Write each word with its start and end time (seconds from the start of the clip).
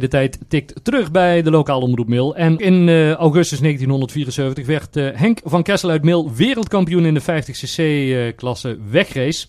De 0.00 0.08
tijd 0.08 0.38
tikt 0.48 0.84
terug 0.84 1.10
bij 1.10 1.42
de 1.42 1.50
lokale 1.50 1.84
omroep 1.84 2.08
Mil. 2.08 2.36
En 2.36 2.58
in 2.58 2.88
uh, 2.88 3.12
augustus 3.12 3.58
1974 3.60 4.66
werd 4.66 4.96
uh, 4.96 5.08
Henk 5.14 5.40
van 5.44 5.62
Kessel 5.62 5.90
uit 5.90 6.02
Mil 6.02 6.32
wereldkampioen 6.34 7.04
in 7.04 7.14
de 7.14 7.22
50cc-klasse 7.22 8.78
wegrace. 8.90 9.46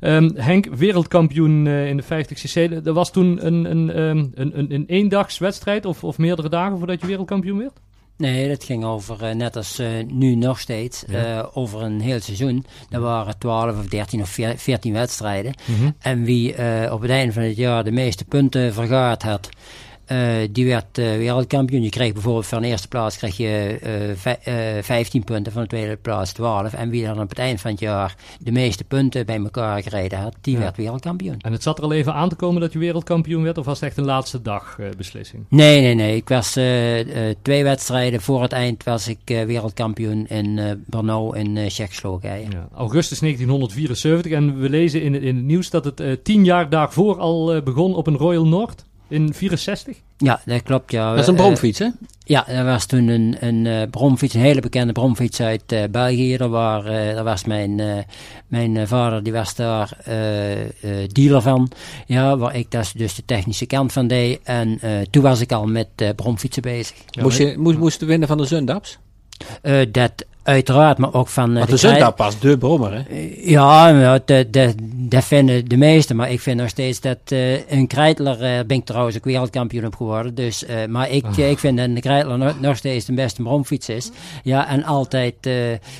Um, 0.00 0.32
Henk, 0.34 0.66
wereldkampioen 0.66 1.66
uh, 1.66 1.88
in 1.88 1.96
de 1.96 2.04
50cc. 2.04 2.82
Dat 2.82 2.94
was 2.94 3.10
toen 3.10 3.46
een, 3.46 3.70
een, 3.70 4.00
um, 4.00 4.30
een, 4.34 4.58
een, 4.58 4.74
een 4.74 4.84
eendagswedstrijd 4.86 5.84
of, 5.84 6.04
of 6.04 6.18
meerdere 6.18 6.48
dagen 6.48 6.78
voordat 6.78 7.00
je 7.00 7.06
wereldkampioen 7.06 7.58
werd? 7.58 7.80
Nee, 8.16 8.48
dat 8.48 8.64
ging 8.64 8.84
over, 8.84 9.22
uh, 9.22 9.34
net 9.34 9.56
als 9.56 9.80
uh, 9.80 9.88
nu 10.06 10.34
nog 10.34 10.60
steeds, 10.60 11.04
ja. 11.08 11.36
uh, 11.36 11.44
over 11.52 11.82
een 11.82 12.00
heel 12.00 12.20
seizoen. 12.20 12.66
Er 12.90 13.00
waren 13.00 13.38
12 13.38 13.78
of 13.78 13.86
13 13.86 14.20
of 14.20 14.38
14 14.56 14.92
wedstrijden. 14.92 15.54
Mm 15.64 15.76
-hmm. 15.76 15.94
En 15.98 16.24
wie 16.24 16.52
op 16.90 17.00
het 17.00 17.10
einde 17.10 17.32
van 17.32 17.42
het 17.42 17.56
jaar 17.56 17.84
de 17.84 17.90
meeste 17.90 18.24
punten 18.24 18.72
vergaard 18.72 19.22
had, 19.22 19.48
uh, 20.12 20.48
die 20.50 20.66
werd 20.66 20.98
uh, 20.98 21.16
wereldkampioen. 21.16 21.82
Je 21.82 21.88
kreeg 21.88 22.12
bijvoorbeeld 22.12 22.46
van 22.46 22.62
de 22.62 22.68
eerste 22.68 22.88
plaats 22.88 23.16
kreeg 23.16 23.36
je 23.36 23.78
uh, 24.46 24.82
15 24.82 25.24
punten, 25.24 25.52
van 25.52 25.62
de 25.62 25.68
tweede 25.68 25.96
plaats 25.96 26.32
12. 26.32 26.72
En 26.72 26.90
wie 26.90 27.04
dan 27.04 27.20
op 27.20 27.28
het 27.28 27.38
eind 27.38 27.60
van 27.60 27.70
het 27.70 27.80
jaar 27.80 28.14
de 28.40 28.52
meeste 28.52 28.84
punten 28.84 29.26
bij 29.26 29.36
elkaar 29.36 29.82
gereden 29.82 30.18
had, 30.18 30.34
die 30.40 30.54
ja. 30.54 30.60
werd 30.60 30.76
wereldkampioen. 30.76 31.36
En 31.40 31.52
het 31.52 31.62
zat 31.62 31.78
er 31.78 31.84
al 31.84 31.92
even 31.92 32.14
aan 32.14 32.28
te 32.28 32.34
komen 32.34 32.60
dat 32.60 32.72
je 32.72 32.78
wereldkampioen 32.78 33.42
werd, 33.42 33.58
of 33.58 33.64
was 33.64 33.80
het 33.80 33.88
echt 33.88 33.98
een 33.98 34.04
laatste 34.04 34.42
dag 34.42 34.78
beslissing? 34.96 35.44
Nee, 35.48 35.80
nee, 35.80 35.94
nee. 35.94 36.16
Ik 36.16 36.28
was 36.28 36.52
twee 37.42 37.62
wedstrijden 37.62 38.20
voor 38.20 38.42
het 38.42 38.52
eind 38.52 38.84
was 38.84 39.08
ik 39.08 39.18
wereldkampioen 39.24 40.26
in 40.26 40.84
Brno 40.86 41.32
in 41.32 41.68
Tsjechoslowakije. 41.68 42.46
Ja. 42.50 42.68
Augustus 42.74 43.18
1974 43.18 44.32
en 44.32 44.60
we 44.60 44.68
lezen 44.68 45.02
in, 45.02 45.22
in 45.22 45.36
het 45.36 45.44
nieuws 45.44 45.70
dat 45.70 45.84
het 45.84 46.24
tien 46.24 46.44
jaar 46.44 46.68
daarvoor 46.68 47.18
al 47.18 47.62
begon 47.62 47.94
op 47.94 48.06
een 48.06 48.16
Royal 48.16 48.46
North. 48.46 48.85
In 49.08 49.34
64? 49.34 49.96
Ja, 50.18 50.40
dat 50.44 50.62
klopt. 50.62 50.90
Ja. 50.90 51.10
Dat 51.10 51.18
is 51.20 51.26
een 51.26 51.34
bromfiets, 51.34 51.78
hè? 51.78 51.88
Ja, 52.24 52.44
dat 52.48 52.64
was 52.64 52.86
toen 52.86 53.08
een, 53.08 53.36
een 53.40 53.64
uh, 53.64 53.82
bromfiets, 53.90 54.34
een 54.34 54.40
hele 54.40 54.60
bekende 54.60 54.92
bromfiets 54.92 55.40
uit 55.40 55.72
uh, 55.72 55.82
België. 55.90 56.36
Daar, 56.36 56.48
waar, 56.48 56.80
uh, 56.84 57.14
daar 57.14 57.24
was 57.24 57.44
mijn, 57.44 58.04
mijn 58.46 58.88
vader, 58.88 59.22
die 59.22 59.32
was 59.32 59.54
daar 59.54 59.98
dealer 61.12 61.42
van. 61.42 61.70
Ja, 62.06 62.36
waar 62.36 62.56
ik 62.56 62.70
dus, 62.70 62.92
dus 62.92 63.14
de 63.14 63.24
technische 63.24 63.66
kant 63.66 63.92
van 63.92 64.06
deed. 64.06 64.40
En 64.42 64.80
toen 65.10 65.22
was 65.22 65.40
ik 65.40 65.52
al 65.52 65.66
met 65.66 65.88
bromfietsen 66.16 66.62
bezig. 66.62 66.96
Ja, 67.10 67.22
moest, 67.22 67.38
je, 67.38 67.54
moest, 67.58 67.78
moest 67.78 68.00
je 68.00 68.06
winnen 68.06 68.28
van 68.28 68.38
de 68.38 68.44
Zundaps? 68.44 68.98
dat 69.90 70.24
Uiteraard, 70.46 70.98
maar 70.98 71.14
ook 71.14 71.28
van... 71.28 71.54
Want 71.54 71.66
de, 71.66 71.72
de 71.72 71.76
Zundap 71.76 72.16
pas 72.16 72.38
de 72.38 72.58
brommer, 72.58 72.92
hè? 72.92 73.02
Ja, 73.42 74.18
dat, 74.18 74.52
dat, 74.52 74.74
dat 74.94 75.24
vinden 75.24 75.68
de 75.68 75.76
meesten. 75.76 76.16
Maar 76.16 76.30
ik 76.30 76.40
vind 76.40 76.60
nog 76.60 76.68
steeds 76.68 77.00
dat 77.00 77.18
uh, 77.28 77.70
een 77.70 77.86
Kreitler... 77.86 78.34
Uh, 78.34 78.66
ben 78.66 78.76
ik 78.76 78.84
trouwens 78.84 79.16
ook 79.16 79.24
wereldkampioen 79.24 79.86
op 79.86 79.94
geworden. 79.94 80.34
Dus, 80.34 80.64
uh, 80.64 80.84
maar 80.88 81.10
ik, 81.10 81.24
oh. 81.26 81.38
ik 81.38 81.58
vind 81.58 81.78
dat 81.78 81.94
de 81.94 82.00
Kreitler 82.00 82.38
nog, 82.38 82.60
nog, 82.60 82.76
steeds 82.76 83.04
de 83.04 83.12
beste 83.12 83.42
bromfiets 83.42 83.88
is. 83.88 84.10
Ja, 84.42 84.68
en 84.68 84.84
altijd 84.84 85.34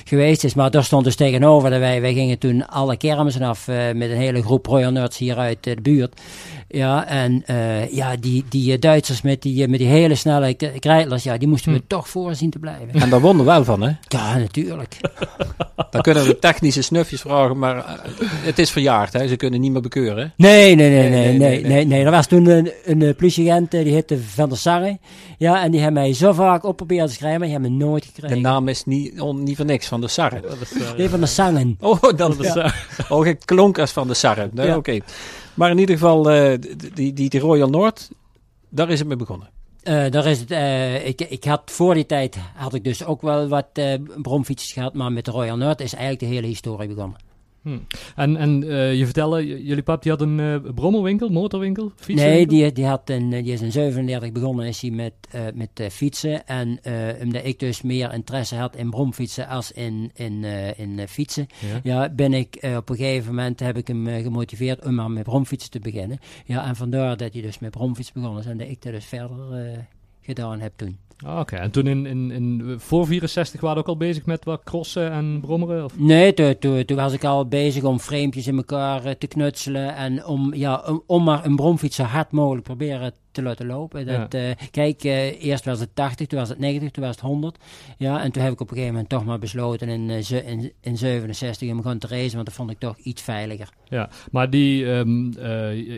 geweest 0.03 0.43
is. 0.43 0.53
Maar 0.53 0.71
daar 0.71 0.83
stond 0.83 1.03
dus 1.03 1.15
tegenover 1.15 1.69
dat 1.69 1.79
wij... 1.79 2.01
Wij 2.01 2.13
gingen 2.13 2.37
toen 2.37 2.67
alle 2.67 2.97
kermissen 2.97 3.41
af 3.41 3.67
met 3.67 4.09
een 4.09 4.17
hele 4.17 4.43
groep 4.43 4.65
Royal 4.65 4.91
Nerds 4.91 5.17
hier 5.17 5.37
uit 5.37 5.57
de 5.61 5.77
buurt. 5.81 6.21
Ja, 6.67 7.07
en 7.07 7.43
ja, 7.91 8.15
die, 8.15 8.45
die 8.49 8.79
Duitsers 8.79 9.21
met 9.21 9.41
die, 9.41 9.67
met 9.67 9.79
die 9.79 9.87
hele 9.87 10.15
snelle 10.15 10.53
Kreitlers... 10.79 11.23
Ja, 11.23 11.37
die 11.37 11.47
moesten 11.47 11.71
we 11.71 11.77
hm. 11.77 11.87
toch 11.87 12.09
voor 12.09 12.35
zien 12.35 12.49
te 12.49 12.59
blijven. 12.59 13.01
En 13.01 13.09
daar 13.09 13.21
wonnen 13.21 13.45
wel 13.45 13.63
van, 13.63 13.81
hè? 13.81 13.91
Ja, 14.17 14.37
natuurlijk. 14.37 14.97
Dan 15.91 16.01
kunnen 16.01 16.25
we 16.25 16.39
technische 16.39 16.81
snufjes 16.81 17.21
vragen, 17.21 17.59
maar 17.59 17.99
het 18.21 18.59
is 18.59 18.71
verjaard, 18.71 19.13
hè? 19.13 19.27
Ze 19.27 19.35
kunnen 19.35 19.61
niet 19.61 19.71
meer 19.71 19.81
bekeuren. 19.81 20.33
Nee, 20.35 20.75
nee, 20.75 20.89
nee, 20.89 21.09
nee, 21.09 21.37
nee, 21.37 21.63
nee, 21.63 21.85
nee. 21.85 22.03
Er 22.03 22.11
was 22.11 22.27
toen 22.27 22.45
een, 22.45 22.71
een 22.85 23.15
politieagent, 23.15 23.71
die 23.71 23.93
heette 23.93 24.19
Van 24.19 24.49
der 24.49 24.57
Sarre. 24.57 24.97
Ja, 25.37 25.63
en 25.63 25.71
die 25.71 25.81
hebben 25.81 26.01
mij 26.01 26.13
zo 26.13 26.33
vaak 26.33 26.63
opgeprobeerd 26.63 27.07
te 27.07 27.13
schrijven, 27.13 27.39
maar 27.39 27.47
die 27.47 27.57
hebben 27.57 27.77
me 27.77 27.85
nooit 27.85 28.05
gekregen. 28.05 28.35
De 28.35 28.41
naam 28.41 28.67
is 28.67 28.85
niet, 28.85 29.21
on, 29.21 29.43
niet 29.43 29.55
voor 29.55 29.65
niks, 29.65 29.87
Van 29.87 29.99
der 29.99 30.09
Sarre. 30.09 30.41
Nee, 30.97 31.09
Van 31.09 31.19
der 31.19 31.27
Sangen. 31.27 31.77
Oh, 31.79 32.01
dat 32.15 32.39
is 32.39 32.53
ja. 32.53 32.73
Oh, 33.09 33.25
het 33.25 33.45
klonk 33.45 33.79
als 33.79 33.91
Van 33.91 34.07
der 34.07 34.15
Sarre. 34.15 34.49
Nee, 34.53 34.67
ja. 34.67 34.75
Oké. 34.75 34.99
Maar 35.57 35.69
in 35.69 35.77
ieder 35.77 35.95
geval, 35.95 36.31
uh, 36.31 36.53
die, 36.93 37.13
die, 37.13 37.39
Royal 37.39 37.69
Noord, 37.69 38.09
daar 38.69 38.89
is 38.89 38.99
het 38.99 39.07
mee 39.07 39.17
begonnen. 39.17 39.49
Uh, 39.83 40.09
daar 40.09 40.25
is 40.25 40.39
het, 40.39 40.51
uh, 40.51 41.07
ik, 41.07 41.21
ik 41.21 41.43
had 41.43 41.61
voor 41.65 41.93
die 41.93 42.05
tijd 42.05 42.37
had 42.55 42.73
ik 42.73 42.83
dus 42.83 43.05
ook 43.05 43.21
wel 43.21 43.47
wat 43.47 43.67
bromfietsjes 44.21 44.71
gehad, 44.71 44.93
maar 44.93 45.11
met 45.11 45.25
de 45.25 45.31
Royal 45.31 45.57
Noord 45.57 45.81
is 45.81 45.93
eigenlijk 45.93 46.19
de 46.19 46.35
hele 46.35 46.47
historie 46.47 46.87
begonnen. 46.87 47.26
Hmm. 47.67 47.87
En, 48.15 48.37
en 48.37 48.59
je 48.97 49.05
vertelde, 49.05 49.63
jullie 49.65 49.83
pap 49.83 50.01
die 50.01 50.11
had 50.11 50.21
een 50.21 50.61
brommerwinkel, 50.75 51.29
motorwinkel, 51.29 51.91
fietsenwinkel? 51.95 52.35
Nee, 52.35 52.63
die, 52.63 52.71
die, 52.71 52.85
had 52.85 53.09
een, 53.09 53.29
die 53.29 53.53
is 53.53 53.61
in 53.61 53.71
37 53.71 54.31
begonnen 54.31 54.65
is 54.65 54.81
hij 54.81 54.91
met, 54.91 55.13
met 55.53 55.87
fietsen. 55.91 56.47
En 56.47 56.79
omdat 57.21 57.45
ik 57.45 57.59
dus 57.59 57.81
meer 57.81 58.13
interesse 58.13 58.55
had 58.55 58.75
in 58.75 58.89
bromfietsen 58.89 59.47
als 59.47 59.71
in, 59.71 60.11
in, 60.13 60.43
in 60.77 61.07
fietsen, 61.07 61.47
ja. 61.59 61.79
ja. 61.83 62.09
ben 62.09 62.33
ik 62.33 62.59
op 62.77 62.89
een 62.89 62.95
gegeven 62.95 63.35
moment 63.35 63.59
heb 63.59 63.77
ik 63.77 63.87
hem 63.87 64.07
gemotiveerd 64.07 64.85
om 64.85 64.95
maar 64.95 65.11
met 65.11 65.23
bromfietsen 65.23 65.71
te 65.71 65.79
beginnen. 65.79 66.19
Ja, 66.45 66.65
en 66.65 66.75
vandaar 66.75 67.17
dat 67.17 67.33
hij 67.33 67.41
dus 67.41 67.59
met 67.59 67.71
bromfiets 67.71 68.11
begonnen 68.11 68.39
is 68.39 68.49
en 68.49 68.57
dat 68.57 68.67
ik 68.67 68.81
dat 68.81 68.93
dus 68.93 69.05
verder 69.05 69.87
gedaan 70.21 70.59
heb 70.59 70.73
toen. 70.75 70.97
Ah, 71.25 71.39
Oké, 71.39 71.55
en 71.55 71.71
toen 71.71 71.87
in, 71.87 72.05
in, 72.05 72.31
in, 72.31 72.75
voor 72.77 73.07
64 73.07 73.61
waren 73.61 73.75
we 73.75 73.81
ook 73.81 73.87
al 73.87 73.97
bezig 73.97 74.25
met 74.25 74.45
wat 74.45 74.63
crossen 74.63 75.11
en 75.11 75.39
brommeren? 75.41 75.83
Of? 75.83 75.99
Nee, 75.99 76.33
toen, 76.33 76.57
toen, 76.59 76.85
toen 76.85 76.97
was 76.97 77.13
ik 77.13 77.23
al 77.23 77.47
bezig 77.47 77.83
om 77.83 77.99
framepjes 77.99 78.47
in 78.47 78.57
elkaar 78.57 79.05
uh, 79.05 79.11
te 79.11 79.27
knutselen 79.27 79.95
en 79.95 80.25
om, 80.25 80.53
ja, 80.53 80.83
om, 80.87 81.03
om 81.05 81.23
maar 81.23 81.45
een 81.45 81.55
bromfiets 81.55 81.95
zo 81.95 82.03
hard 82.03 82.31
mogelijk 82.31 82.63
proberen 82.63 83.13
te 83.37 83.43
laten 83.43 83.65
lopen. 83.65 84.05
Dat, 84.05 84.33
ja. 84.33 84.49
uh, 84.49 84.55
kijk, 84.71 85.03
uh, 85.03 85.43
eerst 85.43 85.65
was 85.65 85.79
het 85.79 85.89
80, 85.93 86.27
toen 86.27 86.39
was 86.39 86.49
het 86.49 86.59
90, 86.59 86.91
toen 86.91 87.03
was 87.03 87.15
het 87.15 87.25
100. 87.25 87.57
Ja, 87.97 88.23
en 88.23 88.31
toen 88.31 88.43
heb 88.43 88.53
ik 88.53 88.61
op 88.61 88.67
een 88.69 88.73
gegeven 88.73 88.93
moment 88.93 89.09
toch 89.11 89.25
maar 89.25 89.39
besloten 89.39 89.89
in, 89.89 90.09
uh, 90.09 90.31
in, 90.47 90.71
in 90.81 90.97
67 90.97 91.71
om 91.71 91.81
gewoon 91.81 91.97
te 91.97 92.07
racen, 92.07 92.33
want 92.33 92.45
dat 92.45 92.55
vond 92.55 92.71
ik 92.71 92.79
toch 92.79 92.97
iets 92.97 93.21
veiliger. 93.21 93.69
Ja, 93.89 94.09
maar 94.31 94.49
die 94.49 94.85
um, 94.85 95.33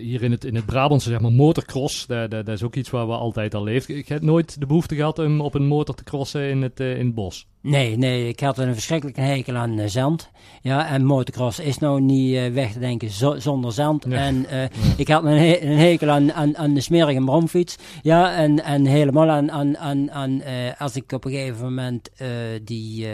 hier 0.01 0.23
in 0.23 0.31
het, 0.31 0.45
in 0.45 0.55
het 0.55 0.65
Brabantse, 0.65 1.09
zeg 1.09 1.19
maar, 1.19 1.31
motorcross, 1.31 2.05
dat, 2.05 2.31
dat, 2.31 2.45
dat, 2.45 2.55
is 2.55 2.63
ook 2.63 2.75
iets 2.75 2.89
waar 2.89 3.07
we 3.07 3.13
altijd 3.13 3.55
al 3.55 3.63
leeft. 3.63 3.89
Ik 3.89 4.07
heb 4.07 4.21
nooit 4.21 4.59
de 4.59 4.65
behoefte 4.65 4.95
gehad 4.95 5.19
om 5.19 5.41
op 5.41 5.53
een 5.53 5.67
motor 5.67 5.95
te 5.95 6.03
crossen 6.03 6.49
in 6.49 6.61
het, 6.61 6.79
in 6.79 7.05
het 7.05 7.15
bos. 7.15 7.47
Nee, 7.61 7.97
nee, 7.97 8.27
ik 8.27 8.39
had 8.39 8.57
een 8.57 8.73
verschrikkelijke 8.73 9.21
hekel 9.21 9.55
aan 9.55 9.79
uh, 9.79 9.87
zand. 9.87 10.29
Ja, 10.61 10.87
en 10.87 11.05
motocross 11.05 11.59
is 11.59 11.77
nou 11.77 12.01
niet 12.01 12.33
uh, 12.33 12.53
weg 12.53 12.71
te 12.71 12.79
denken 12.79 13.09
zo, 13.09 13.39
zonder 13.39 13.71
zand. 13.71 14.05
En 14.05 14.35
uh, 14.35 14.61
ja. 14.61 14.69
ik 14.97 15.07
had 15.07 15.23
een, 15.23 15.37
he 15.37 15.61
een 15.61 15.77
hekel 15.77 16.09
aan, 16.09 16.33
aan, 16.33 16.57
aan, 16.57 16.73
de 16.73 16.81
smerige 16.81 17.23
bromfiets. 17.23 17.77
Ja, 18.01 18.35
en, 18.35 18.63
en 18.63 18.85
helemaal 18.85 19.29
aan, 19.29 19.51
aan, 19.51 19.77
aan, 19.77 20.11
aan 20.11 20.41
als 20.77 20.95
ik 20.95 21.11
op 21.11 21.25
een 21.25 21.31
gegeven 21.31 21.65
moment 21.65 22.09
die, 22.63 23.07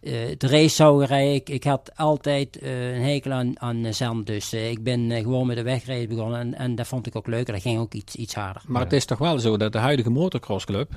de 0.00 0.36
race 0.38 0.74
zou 0.74 1.04
rijden. 1.04 1.34
Ik, 1.34 1.48
ik 1.48 1.64
had 1.64 1.90
altijd 1.96 2.58
een 2.62 3.02
hekel 3.02 3.32
aan, 3.32 3.60
aan 3.60 3.94
zand. 3.94 4.26
Dus 4.26 4.52
ik 4.52 4.82
ben 4.82 5.10
gewoon 5.10 5.46
met 5.46 5.56
de 5.56 5.62
wegrijden 5.62 6.08
begonnen. 6.08 6.40
En, 6.40 6.54
en 6.54 6.74
dat 6.74 6.86
vond 6.86 7.06
ik 7.06 7.16
ook 7.16 7.26
leuk. 7.26 7.46
Dat 7.46 7.60
ging 7.60 7.78
ook 7.78 7.94
iets, 7.94 8.16
iets 8.16 8.34
harder. 8.34 8.62
Maar 8.66 8.82
het 8.82 8.92
is 8.92 9.04
toch 9.04 9.18
wel 9.18 9.38
zo 9.38 9.56
dat 9.56 9.72
de 9.72 9.78
huidige 9.78 10.10
motocrossclub 10.10 10.90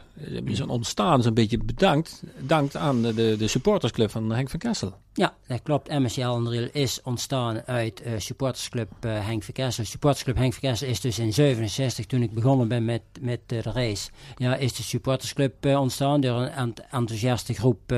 is 0.46 0.62
ontstaan, 0.62 1.24
zo'n 1.24 1.34
beetje 1.34 1.57
bedankt, 1.57 2.24
dankt 2.40 2.75
aan 2.75 2.87
de, 2.94 3.36
de, 3.38 3.48
supportersclub 3.48 4.12
van 4.12 4.31
Henk 4.31 4.50
van 4.50 4.59
Kessel. 4.59 4.94
Ja, 5.14 5.36
dat 5.48 5.62
klopt. 5.64 5.90
MSC 5.90 6.20
Alendriel 6.20 6.68
is 6.72 7.00
ontstaan 7.03 7.62
uit 7.66 8.02
uh, 8.06 8.14
supportersclub 8.18 8.92
uh, 9.06 9.25
Henk 9.25 9.44
van 9.44 9.53
Kessel. 9.53 9.86
Supportersclub 9.86 10.36
Henk 10.36 10.53
van 10.53 10.70
Kessel 10.70 10.88
is 10.88 11.02
dus 11.02 11.20
in 11.20 11.34
67, 11.34 12.06
toen 12.06 12.22
ik 12.22 12.34
begonnen 12.34 12.68
ben 12.68 12.86
met, 12.86 13.02
met 13.22 13.40
uh, 13.48 13.64
de 13.64 13.72
race, 13.72 14.09
ja, 14.36 14.56
is 14.56 14.75
de 14.75 14.84
supportersclub 14.84 15.66
ontstaan 15.66 16.22
door 16.22 16.42
een 16.42 16.75
enthousiaste 16.92 17.53
groep 17.53 17.94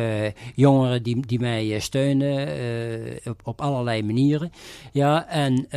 jongeren 0.56 1.04
die, 1.04 1.26
die 1.26 1.40
mij 1.40 1.80
steunen 1.80 2.48
op, 3.26 3.42
op 3.44 3.62
allerlei 3.62 4.04
manieren. 4.04 4.52
Ja, 4.92 5.28
en 5.28 5.68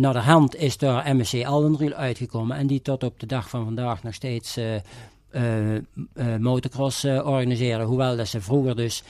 naar 0.00 0.12
de 0.12 0.18
hand 0.18 0.56
is 0.56 0.76
door 0.76 1.02
MSC 1.06 1.42
Alendriel 1.44 1.92
uitgekomen 1.92 2.56
en 2.56 2.66
die 2.66 2.82
tot 2.82 3.04
op 3.04 3.20
de 3.20 3.26
dag 3.26 3.48
van 3.48 3.64
vandaag 3.64 4.02
nog 4.02 4.14
steeds 4.14 4.58
uh, 5.34 5.74
uh, 5.74 6.36
motocross 6.38 7.04
uh, 7.04 7.26
organiseren. 7.26 7.86
Hoewel 7.86 8.16
dat 8.16 8.28
ze 8.28 8.40
vroeger 8.40 8.76
dus 8.76 9.02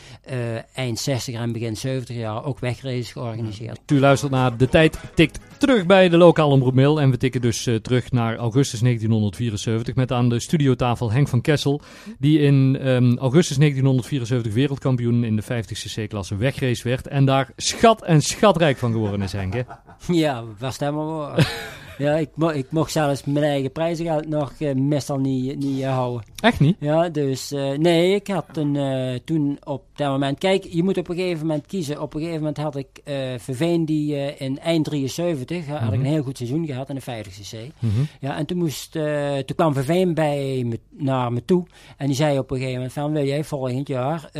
eind 0.75 0.99
60 0.99 1.35
en 1.35 1.53
begin 1.53 1.77
70 1.77 2.17
jaar 2.17 2.45
ook 2.45 2.59
wegraces 2.59 3.13
georganiseerd. 3.13 3.81
U 3.93 4.01
luistert 4.01 4.31
naar 4.33 4.57
De 4.57 4.69
Tijd 4.69 4.99
tikt 5.15 5.39
terug 5.59 5.87
bij 5.87 6.09
de 6.09 6.17
lokale 6.17 6.53
omroep 6.53 6.75
Mail. 6.75 7.01
En 7.01 7.11
we 7.11 7.17
tikken 7.17 7.41
dus 7.41 7.69
terug 7.83 8.11
naar 8.11 8.37
augustus 8.37 8.81
1974 8.81 9.95
met 9.95 10.13
aan 10.13 10.29
de 10.29 10.41
studiotafel 10.41 11.13
Henk 11.13 11.29
van 11.29 11.41
Kessel. 11.41 11.81
Die 12.19 12.39
in 12.39 12.89
um, 12.89 13.19
augustus 13.19 13.57
1974 13.57 14.53
wereldkampioen 14.53 15.25
in 15.25 15.37
de 15.37 15.43
50cc-klasse 15.43 16.37
wegrace 16.37 16.89
werd. 16.89 17.07
En 17.07 17.25
daar 17.25 17.51
schat 17.57 18.03
en 18.03 18.23
schatrijk 18.23 18.79
van 18.79 18.93
geworden 18.93 19.23
is 19.23 19.33
Henk 19.33 19.55
hè? 19.55 19.63
Ja, 20.07 20.45
was 20.59 20.73
het 20.73 20.81
helemaal 20.81 21.17
waar. 21.17 21.51
Ja, 22.02 22.16
ik, 22.16 22.28
mo 22.34 22.49
ik 22.49 22.66
mocht 22.70 22.93
zelfs 22.93 23.25
mijn 23.25 23.44
eigen 23.44 23.72
prijzengeld 23.72 24.28
nog 24.28 24.52
uh, 24.58 24.75
meestal 24.75 25.19
niet, 25.19 25.58
niet 25.58 25.81
uh, 25.81 25.93
houden. 25.93 26.26
Echt 26.40 26.60
niet? 26.60 26.76
Ja, 26.81 27.08
dus 27.08 27.52
uh, 27.52 27.70
nee, 27.70 28.14
ik 28.14 28.26
had 28.26 28.56
een, 28.56 29.20
toen 29.25 29.58
op 29.64 29.84
dat 29.94 30.08
moment... 30.08 30.38
Kijk, 30.38 30.64
je 30.64 30.82
moet 30.82 30.99
op 30.99 31.08
een 31.08 31.16
gegeven 31.16 31.46
moment 31.46 31.66
kiezen. 31.66 32.00
Op 32.00 32.14
een 32.14 32.20
gegeven 32.20 32.40
moment 32.40 32.56
had 32.56 32.76
ik 32.76 32.88
Verveen 33.37 33.84
die 33.84 34.37
in 34.37 34.58
eind 34.58 34.84
73... 34.84 35.58
Mm 35.58 35.64
-hmm. 35.64 35.76
had 35.76 35.93
ik 35.93 35.99
een 35.99 36.06
heel 36.06 36.22
goed 36.22 36.37
seizoen 36.37 36.66
gehad 36.66 36.88
in 36.88 36.94
de 36.94 37.00
50cc. 37.00 37.58
Mm 37.78 37.90
-hmm. 37.90 38.06
Ja, 38.20 38.37
en 38.37 38.46
toen, 38.46 38.58
moest, 38.58 38.93
toen 38.93 39.56
kwam 39.56 39.75
Verveen 39.75 40.14
bij 40.14 40.64
me, 40.66 40.81
naar 40.90 41.32
me 41.32 41.44
toe. 41.44 41.66
En 41.96 42.06
die 42.06 42.16
zei 42.16 42.38
op 42.38 42.50
een 42.50 42.56
gegeven 42.56 42.76
moment 42.76 42.93
van... 42.93 43.12
Wil 43.12 43.25
jij 43.25 43.44
volgend 43.44 43.88
jaar... 43.88 44.31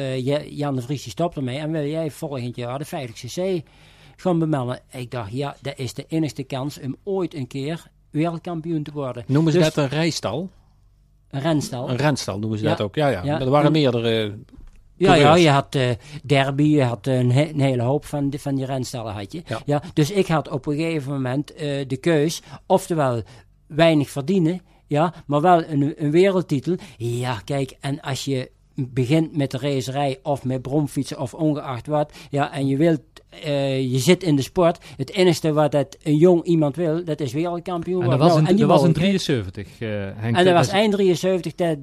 Jan 0.49 0.75
de 0.75 0.83
Vries 0.83 1.03
die 1.03 1.13
stopt 1.13 1.37
ermee. 1.37 1.59
En 1.59 1.73
wil 1.73 1.87
jij 1.87 2.11
volgend 2.11 2.57
jaar 2.57 2.79
de 2.79 2.87
50cc 2.87 3.63
gaan 4.17 4.39
bemelden. 4.39 4.81
Ik 4.91 5.11
dacht, 5.11 5.33
ja, 5.33 5.57
dat 5.61 5.75
is 5.77 5.95
de 5.95 6.05
enigste 6.09 6.43
kans 6.43 6.81
om 6.81 6.97
ooit 7.03 7.35
een 7.35 7.47
keer 7.47 7.91
wereldkampioen 8.11 8.83
te 8.83 8.93
worden. 8.93 9.25
Noemen 9.27 9.53
ze 9.53 9.59
dus, 9.59 9.75
dat 9.75 9.85
een 9.85 9.91
rijstal? 9.91 10.51
Een 11.31 11.41
renstal. 11.41 11.91
Een 11.91 11.97
renstal 11.97 12.39
noemen 12.39 12.59
ze 12.59 12.65
ja. 12.65 12.71
dat 12.71 12.81
ook, 12.81 12.95
ja, 12.95 13.09
ja. 13.09 13.23
ja. 13.25 13.41
Er 13.41 13.51
waren 13.51 13.73
meerdere... 13.73 14.39
Ja, 14.97 15.15
ja, 15.15 15.35
je 15.35 15.49
had 15.49 15.75
uh, 15.75 15.91
derby, 16.23 16.63
je 16.63 16.83
had 16.83 17.07
een, 17.07 17.33
he 17.33 17.49
een, 17.49 17.61
hele 17.61 17.83
hoop 17.83 18.05
van, 18.05 18.31
die, 18.31 18.41
van 18.41 18.55
die 18.55 18.65
renstallen 18.65 19.13
had 19.13 19.33
je. 19.33 19.43
Ja. 19.47 19.61
ja. 19.65 19.83
dus 19.93 20.11
ik 20.11 20.27
had 20.27 20.49
op 20.49 20.67
een 20.67 20.77
gegeven 20.77 21.13
moment 21.13 21.53
uh, 21.53 21.59
de 21.87 21.97
keus, 21.97 22.43
oftewel 22.67 23.23
weinig 23.67 24.11
verdienen, 24.11 24.61
ja, 24.87 25.15
maar 25.27 25.41
wel 25.41 25.65
een, 25.65 25.95
een 25.97 26.11
wereldtitel. 26.11 26.77
Ja, 26.97 27.41
kijk, 27.45 27.77
en 27.81 28.01
als 28.01 28.25
je 28.25 28.51
begint 28.75 29.37
met 29.37 29.51
de 29.51 29.59
racerij 29.59 30.19
of 30.23 30.45
met 30.45 30.63
bromfietsen 30.63 31.21
of 31.21 31.35
ongeacht 31.35 31.87
wat, 31.87 32.13
ja, 32.31 32.53
en 32.53 32.67
je 32.67 32.77
wilt 32.77 33.01
uh, 33.47 33.93
je 33.93 33.99
zit 33.99 34.23
in 34.23 34.37
de 34.37 34.43
sport. 34.43 34.79
Het 34.97 35.11
enige 35.11 35.53
wat 35.53 35.73
het 35.73 35.99
een 36.03 36.17
jong 36.17 36.43
iemand 36.45 36.77
wil, 36.77 37.05
dat 37.05 37.21
is 37.21 37.33
wereldkampioen 37.33 38.05
worden. 38.05 38.13
En 38.13 38.19
dat 38.19 38.29
was, 38.29 38.37
nou, 38.37 38.53
en 38.53 38.57
dat 38.57 38.69
was 38.69 38.85
in 38.85 38.93
73, 38.93 39.81
uh, 39.81 39.89
Henk. 40.15 40.37
En 40.37 40.45
dat 40.45 40.55
was 40.55 40.69
eind 40.69 40.93
73 40.93 41.55
dat, 41.55 41.77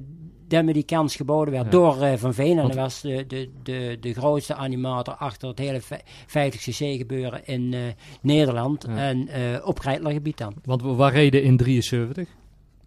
dat 0.48 0.64
me 0.64 0.72
die 0.72 0.82
kans 0.82 1.16
geboden 1.16 1.52
werd 1.52 1.64
ja. 1.64 1.70
door 1.70 1.96
uh, 1.96 2.12
Van 2.16 2.34
Veen. 2.34 2.58
En 2.58 2.66
dat 2.66 2.76
was 2.76 3.00
de, 3.00 3.24
de, 3.26 3.50
de, 3.62 3.96
de 4.00 4.12
grootste 4.12 4.54
animator 4.54 5.14
achter 5.14 5.48
het 5.48 5.58
hele 5.58 5.80
50cc 6.26 6.98
gebeuren 6.98 7.46
in 7.46 7.74
Nederland. 8.20 8.86
Ja. 8.88 8.96
En 8.96 9.28
op 9.64 9.78
Kreitlergebied 9.78 10.38
dan. 10.38 10.54
Want 10.64 10.82
waar 10.82 11.12
reden 11.12 11.42
in 11.42 11.56
73? 11.56 12.28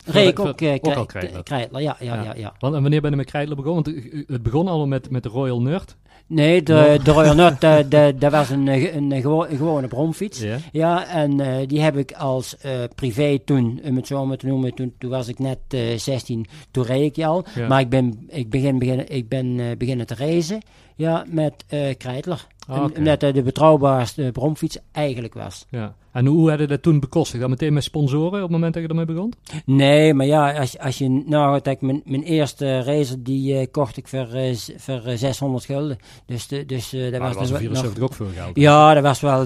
Reek 0.05 0.39
ook, 0.39 0.61
uh, 0.61 0.73
ook 0.73 0.87
al. 0.87 1.05
Kreitler. 1.43 1.81
ja, 1.81 1.95
ja, 1.99 2.15
ja. 2.15 2.23
ja, 2.23 2.33
ja. 2.35 2.53
Want, 2.59 2.75
en 2.75 2.81
wanneer 2.81 3.01
ben 3.01 3.09
je 3.09 3.15
met 3.15 3.25
Kreitler 3.25 3.55
begonnen? 3.55 3.83
Want 3.83 4.27
het 4.27 4.43
begon 4.43 4.67
allemaal 4.67 4.87
met, 4.87 5.09
met 5.09 5.23
de 5.23 5.29
Royal 5.29 5.61
Nerd. 5.61 5.95
Nee, 6.27 6.63
de, 6.63 6.99
de 7.03 7.11
Royal 7.11 7.35
Nerd, 7.35 7.61
dat 8.21 8.31
was 8.31 8.49
een, 8.49 8.67
een, 8.67 9.11
een, 9.11 9.21
gewo 9.21 9.43
een 9.43 9.57
gewone 9.57 9.87
bromfiets. 9.87 10.39
Ja, 10.39 10.57
ja 10.71 11.07
en 11.07 11.39
uh, 11.39 11.55
die 11.67 11.81
heb 11.81 11.97
ik 11.97 12.11
als 12.11 12.55
uh, 12.65 12.71
privé 12.95 13.39
toen, 13.45 13.81
om 13.83 13.95
het 13.95 14.07
zo 14.07 14.25
maar 14.25 14.37
te 14.37 14.47
noemen, 14.47 14.73
toen, 14.73 14.93
toen 14.97 15.09
was 15.09 15.27
ik 15.27 15.39
net 15.39 15.59
uh, 15.75 15.97
16, 15.97 16.45
toen 16.71 16.83
reed 16.83 17.17
ik 17.17 17.23
al. 17.23 17.45
Ja. 17.55 17.67
Maar 17.67 17.79
ik 17.79 17.89
ben, 17.89 18.25
ik 18.29 18.49
begin, 18.49 18.79
begin, 18.79 19.09
ik 19.09 19.29
ben 19.29 19.77
beginnen 19.77 20.07
te 20.07 20.15
racen 20.15 20.61
ja, 20.95 21.25
met 21.27 21.65
Kreitler. 21.97 22.47
Okay. 22.67 22.89
Omdat 22.97 23.21
hij 23.21 23.31
de 23.31 23.41
betrouwbaarste 23.41 24.29
bromfiets 24.33 24.77
eigenlijk 24.91 25.33
was. 25.33 25.65
Ja. 25.69 25.95
En 26.11 26.25
hoe 26.25 26.49
hadden 26.49 26.67
dat 26.67 26.81
toen 26.81 26.99
bekostigd? 26.99 27.41
Dan 27.41 27.49
meteen 27.49 27.73
met 27.73 27.83
sponsoren 27.83 28.35
op 28.35 28.41
het 28.41 28.49
moment 28.49 28.73
dat 28.73 28.83
je 28.83 28.89
ermee 28.89 29.05
begon? 29.05 29.33
Nee, 29.65 30.13
maar 30.13 30.25
ja, 30.25 30.59
als, 30.59 30.79
als 30.79 30.97
je 30.97 31.09
nou 31.09 31.59
dat 31.61 31.81
mijn, 31.81 32.01
mijn 32.05 32.23
eerste 32.23 32.81
racer 32.81 33.23
die 33.23 33.59
uh, 33.59 33.65
kocht 33.71 33.97
ik 33.97 34.07
voor, 34.07 34.27
uh, 34.33 34.55
voor 34.77 35.01
600 35.15 35.65
gulden. 35.65 35.97
Dus, 36.25 36.47
de, 36.47 36.65
dus 36.65 36.93
uh, 36.93 37.11
dat 37.11 37.19
maar 37.19 37.33
was, 37.33 37.37
dat 37.37 37.49
was 37.49 37.59
74 37.59 37.99
nog, 37.99 38.09
ook 38.09 38.15
veel 38.15 38.29
geld. 38.33 38.55
Ja, 38.55 38.93
dat 38.93 39.03
was 39.03 39.19
wel 39.19 39.45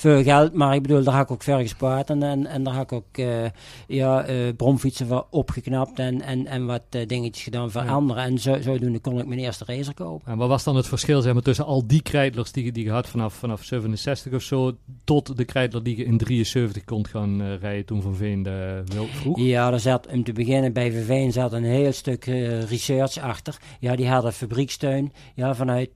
veel 0.00 0.22
geld, 0.22 0.52
maar 0.52 0.74
ik 0.74 0.82
bedoel, 0.82 1.02
daar 1.02 1.14
had 1.14 1.24
ik 1.24 1.30
ook 1.30 1.42
ver 1.42 1.58
gespaard 1.58 2.10
en, 2.10 2.22
en, 2.22 2.46
en 2.46 2.62
daar 2.62 2.74
had 2.74 2.82
ik 2.82 2.92
ook 2.92 3.18
uh, 3.18 3.44
ja, 3.86 4.28
uh, 4.28 4.52
bromfietsen 4.56 5.06
voor 5.06 5.26
opgeknapt 5.30 5.98
en, 5.98 6.22
en, 6.22 6.46
en 6.46 6.66
wat 6.66 6.82
uh, 6.90 7.06
dingetjes 7.06 7.44
gedaan 7.44 7.70
voor 7.70 7.82
ja. 7.82 7.90
anderen. 7.90 8.22
En 8.22 8.38
zo, 8.38 8.60
zodoende 8.60 8.98
kon 8.98 9.18
ik 9.18 9.26
mijn 9.26 9.40
eerste 9.40 9.64
racer 9.64 9.94
kopen. 9.94 10.32
En 10.32 10.38
wat 10.38 10.48
was 10.48 10.64
dan 10.64 10.76
het 10.76 10.86
verschil 10.86 11.20
zeg 11.22 11.32
maar, 11.32 11.42
tussen 11.42 11.64
al 11.64 11.86
die 11.86 12.02
krijtlers 12.02 12.52
die, 12.52 12.72
die 12.72 12.84
je 12.84 12.90
had 12.90 13.08
vanaf, 13.08 13.34
vanaf 13.34 13.64
67 13.64 14.32
of 14.32 14.42
zo, 14.42 14.76
tot 15.04 15.36
de 15.36 15.44
krijtler 15.44 15.82
die 15.82 15.96
je 15.96 16.04
in 16.04 16.18
73 16.18 16.84
kon 16.84 17.06
gaan 17.06 17.42
rijden 17.42 17.84
toen 17.84 18.02
Van 18.02 18.14
Veen 18.14 18.42
de, 18.42 18.82
vroeg? 19.10 19.38
Ja, 19.38 19.72
er 19.72 19.80
zat 19.80 20.06
om 20.06 20.24
te 20.24 20.32
beginnen 20.32 20.72
bij 20.72 20.92
Van 20.92 21.02
Veen 21.02 21.32
zat 21.32 21.52
een 21.52 21.64
heel 21.64 21.92
stuk 21.92 22.24
research 22.68 23.18
achter. 23.18 23.56
Ja, 23.80 23.96
die 23.96 24.08
hadden 24.08 24.32
fabrieksteun 24.32 25.12
ja, 25.34 25.54
vanuit 25.54 25.90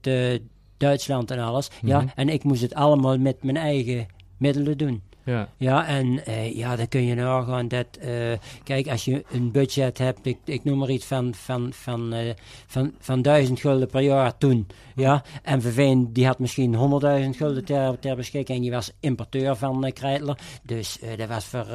Duitsland 0.85 1.31
en 1.31 1.39
alles. 1.39 1.69
Mm 1.69 1.89
-hmm. 1.89 1.89
Ja, 1.89 2.13
en 2.15 2.29
ik 2.29 2.43
moest 2.43 2.61
het 2.61 2.73
allemaal 2.73 3.17
met 3.17 3.43
mijn 3.43 3.57
eigen 3.57 4.07
middelen 4.37 4.77
doen. 4.77 5.01
Ja, 5.25 5.49
ja 5.57 5.87
en 5.87 6.21
uh, 6.27 6.55
ja, 6.55 6.75
dan 6.75 6.87
kun 6.87 7.05
je 7.05 7.15
nagaan 7.15 7.67
dat, 7.67 7.85
uh, 8.03 8.33
kijk, 8.63 8.87
als 8.87 9.05
je 9.05 9.23
een 9.31 9.51
budget 9.51 9.97
hebt, 9.97 10.25
ik, 10.25 10.37
ik 10.43 10.63
noem 10.63 10.77
maar 10.77 10.89
iets 10.89 11.05
van, 11.05 11.33
van, 11.33 11.73
van, 11.73 12.13
uh, 12.13 12.33
van, 12.67 12.93
van 12.99 13.21
duizend 13.21 13.59
gulden 13.59 13.87
per 13.87 14.01
jaar 14.01 14.37
toen, 14.37 14.67
ja, 14.95 15.23
en 15.43 15.61
Verveen 15.61 16.13
die 16.13 16.25
had 16.25 16.39
misschien 16.39 16.75
honderdduizend 16.75 17.35
gulden 17.35 17.65
ter, 17.65 17.99
ter 17.99 18.15
beschikking 18.15 18.57
en 18.57 18.63
die 18.63 18.71
was 18.71 18.91
importeur 18.99 19.55
van 19.55 19.91
Kreitler, 19.93 20.37
dus 20.63 20.99
dat 21.17 21.27
was 21.27 21.45
voor, 21.45 21.67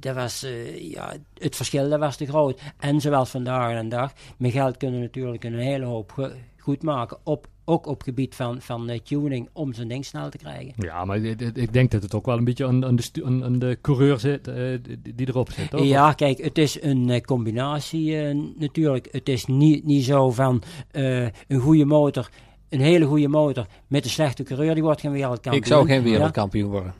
dat 0.00 0.14
was, 0.14 0.46
ja, 0.78 1.14
het 1.38 1.56
verschil 1.56 1.88
dat 1.88 1.98
was 2.00 2.16
te 2.16 2.26
groot. 2.26 2.60
En 2.78 3.00
zoals 3.00 3.30
vandaag 3.30 3.70
en 3.70 3.88
dag, 3.88 4.12
met 4.36 4.52
geld 4.52 4.76
kunnen 4.76 5.00
natuurlijk 5.00 5.44
een 5.44 5.58
hele 5.58 5.84
hoop 5.84 6.32
goed 6.58 6.82
maken 6.82 7.18
op 7.22 7.48
ook 7.68 7.86
op 7.86 8.02
gebied 8.02 8.34
van, 8.34 8.60
van 8.60 8.90
uh, 8.90 8.98
tuning 8.98 9.48
om 9.52 9.72
zijn 9.72 9.88
ding 9.88 10.04
snel 10.04 10.30
te 10.30 10.38
krijgen. 10.38 10.72
Ja, 10.76 11.04
maar 11.04 11.18
ik, 11.18 11.40
ik 11.40 11.72
denk 11.72 11.90
dat 11.90 12.02
het 12.02 12.14
ook 12.14 12.26
wel 12.26 12.36
een 12.36 12.44
beetje 12.44 12.66
aan, 12.66 12.84
aan, 12.84 12.96
de, 12.96 13.24
aan, 13.24 13.58
de 13.58 13.78
coureur 13.80 14.18
zit 14.18 14.48
uh, 14.48 14.54
die 15.14 15.28
erop 15.28 15.50
zit. 15.50 15.70
Toch? 15.70 15.84
Ja, 15.84 16.12
kijk, 16.12 16.38
het 16.38 16.58
is 16.58 16.82
een 16.82 17.08
uh, 17.08 17.20
combinatie 17.20 18.34
natuurlijk. 18.58 19.08
Het 19.10 19.28
is 19.28 19.46
niet, 19.46 19.84
niet 19.84 20.04
zo 20.04 20.30
van 20.30 20.62
een 20.92 21.60
goede 21.60 21.84
motor, 21.84 22.28
een 22.68 22.80
hele 22.80 23.04
goede 23.04 23.28
motor 23.28 23.66
met 23.86 24.04
een 24.04 24.10
slechte 24.10 24.42
coureur, 24.42 24.74
die 24.74 24.82
wordt 24.82 25.00
geen 25.00 25.12
wereldkampioen. 25.12 25.62
Ik 25.62 25.68
zou 25.68 25.86
geen 25.86 26.02
wereldkampioen 26.02 26.66
ja? 26.66 26.72
worden. 26.72 26.94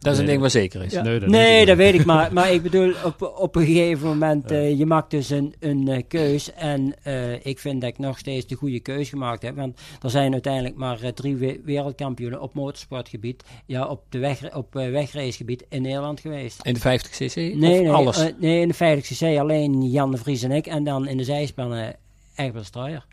Dat 0.00 0.12
is 0.12 0.18
een 0.18 0.26
ding 0.26 0.40
wat 0.40 0.50
zeker 0.50 0.82
is. 0.82 0.92
Ja. 0.92 1.02
Nee, 1.02 1.18
dat, 1.18 1.28
nee, 1.28 1.66
dat 1.66 1.76
weet 1.76 1.94
ik 1.94 2.04
maar. 2.04 2.32
Maar 2.40 2.52
ik 2.52 2.62
bedoel, 2.62 2.92
op, 3.04 3.22
op 3.36 3.56
een 3.56 3.66
gegeven 3.66 4.08
moment, 4.08 4.52
uh, 4.52 4.78
je 4.78 4.86
maakt 4.86 5.10
dus 5.10 5.30
een, 5.30 5.54
een 5.58 5.88
uh, 5.88 6.02
keus. 6.08 6.52
En 6.52 6.94
uh, 7.06 7.46
ik 7.46 7.58
vind 7.58 7.80
dat 7.80 7.90
ik 7.90 7.98
nog 7.98 8.18
steeds 8.18 8.46
de 8.46 8.54
goede 8.54 8.80
keus 8.80 9.08
gemaakt 9.08 9.42
heb. 9.42 9.56
Want 9.56 9.80
er 10.02 10.10
zijn 10.10 10.32
uiteindelijk 10.32 10.76
maar 10.76 11.12
drie 11.14 11.36
we 11.36 11.60
wereldkampioenen 11.64 12.40
op 12.40 12.54
motorsportgebied. 12.54 13.44
Ja, 13.66 13.86
op, 13.86 14.02
de 14.08 14.18
weg, 14.18 14.54
op 14.54 14.72
wegracegebied 14.72 15.64
in 15.68 15.82
Nederland 15.82 16.20
geweest. 16.20 16.64
In 16.64 16.74
de 16.74 16.80
50cc? 16.80 17.34
Nee, 17.34 17.52
of 17.52 17.58
nee, 17.58 17.90
alles? 17.90 18.32
nee, 18.38 18.60
in 18.60 18.68
de 18.68 18.74
50cc 18.74 19.38
alleen 19.38 19.90
Jan 19.90 20.10
de 20.10 20.16
Vries 20.16 20.42
en 20.42 20.52
ik. 20.52 20.66
En 20.66 20.84
dan 20.84 21.08
in 21.08 21.16
de 21.16 21.24
zijspannen 21.24 21.96
Egbert 22.34 22.66
Struijer. 22.66 23.06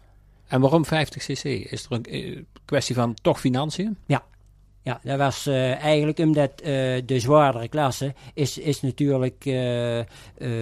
En 0.48 0.62
waarom 0.62 0.86
50cc? 0.86 1.42
Is 1.44 1.88
er 1.90 2.00
een 2.02 2.48
kwestie 2.66 2.96
van 2.96 3.14
toch 3.22 3.40
financiën? 3.40 3.98
Ja. 4.06 4.24
Ja, 4.88 5.00
dat 5.04 5.18
was 5.18 5.48
uh, 5.48 5.84
eigenlijk 5.84 6.20
omdat 6.20 6.52
uh, 6.62 6.68
de 7.06 7.20
zwaardere 7.20 7.68
klasse 7.68 8.14
is, 8.34 8.58
is 8.58 8.82
natuurlijk 8.82 9.46
uh, 9.46 10.00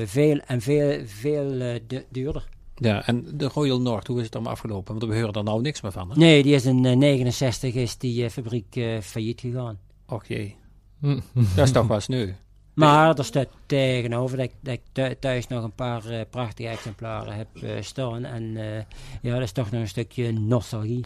veel 0.05 0.39
en 0.45 0.61
veel, 0.61 1.01
veel 1.05 1.79
duurder. 2.09 2.47
Ja, 2.75 3.05
en 3.05 3.25
de 3.33 3.47
Royal 3.47 3.81
North, 3.81 4.07
hoe 4.07 4.17
is 4.17 4.23
het 4.23 4.31
dan 4.31 4.47
afgelopen? 4.47 4.99
Want 4.99 5.11
we 5.11 5.19
horen 5.19 5.33
er 5.33 5.43
nou 5.43 5.61
niks 5.61 5.81
meer 5.81 5.91
van. 5.91 6.09
Hè? 6.09 6.17
Nee, 6.17 6.43
die 6.43 6.53
is 6.53 6.65
in 6.65 6.81
69 6.99 7.73
is 7.73 7.97
die 7.97 8.29
fabriek 8.29 8.79
failliet 9.01 9.41
gegaan. 9.41 9.79
Och 10.07 10.27
jee. 10.27 10.55
dat 11.55 11.65
is 11.65 11.71
toch 11.71 11.87
wel 11.87 12.01
nu. 12.07 12.35
Maar 12.73 13.17
er 13.17 13.25
staat 13.25 13.47
tegenover 13.65 14.37
dat 14.37 14.45
ik, 14.45 14.81
dat 14.91 15.11
ik 15.11 15.19
thuis 15.19 15.47
nog 15.47 15.63
een 15.63 15.75
paar 15.75 16.11
uh, 16.11 16.21
prachtige 16.29 16.69
exemplaren 16.69 17.35
heb 17.35 17.47
uh, 17.53 17.71
staan. 17.79 18.25
En 18.25 18.43
uh, 18.43 18.77
ja, 19.21 19.33
dat 19.33 19.41
is 19.41 19.51
toch 19.51 19.71
nog 19.71 19.81
een 19.81 19.87
stukje 19.87 20.31
nostalgie. 20.31 21.05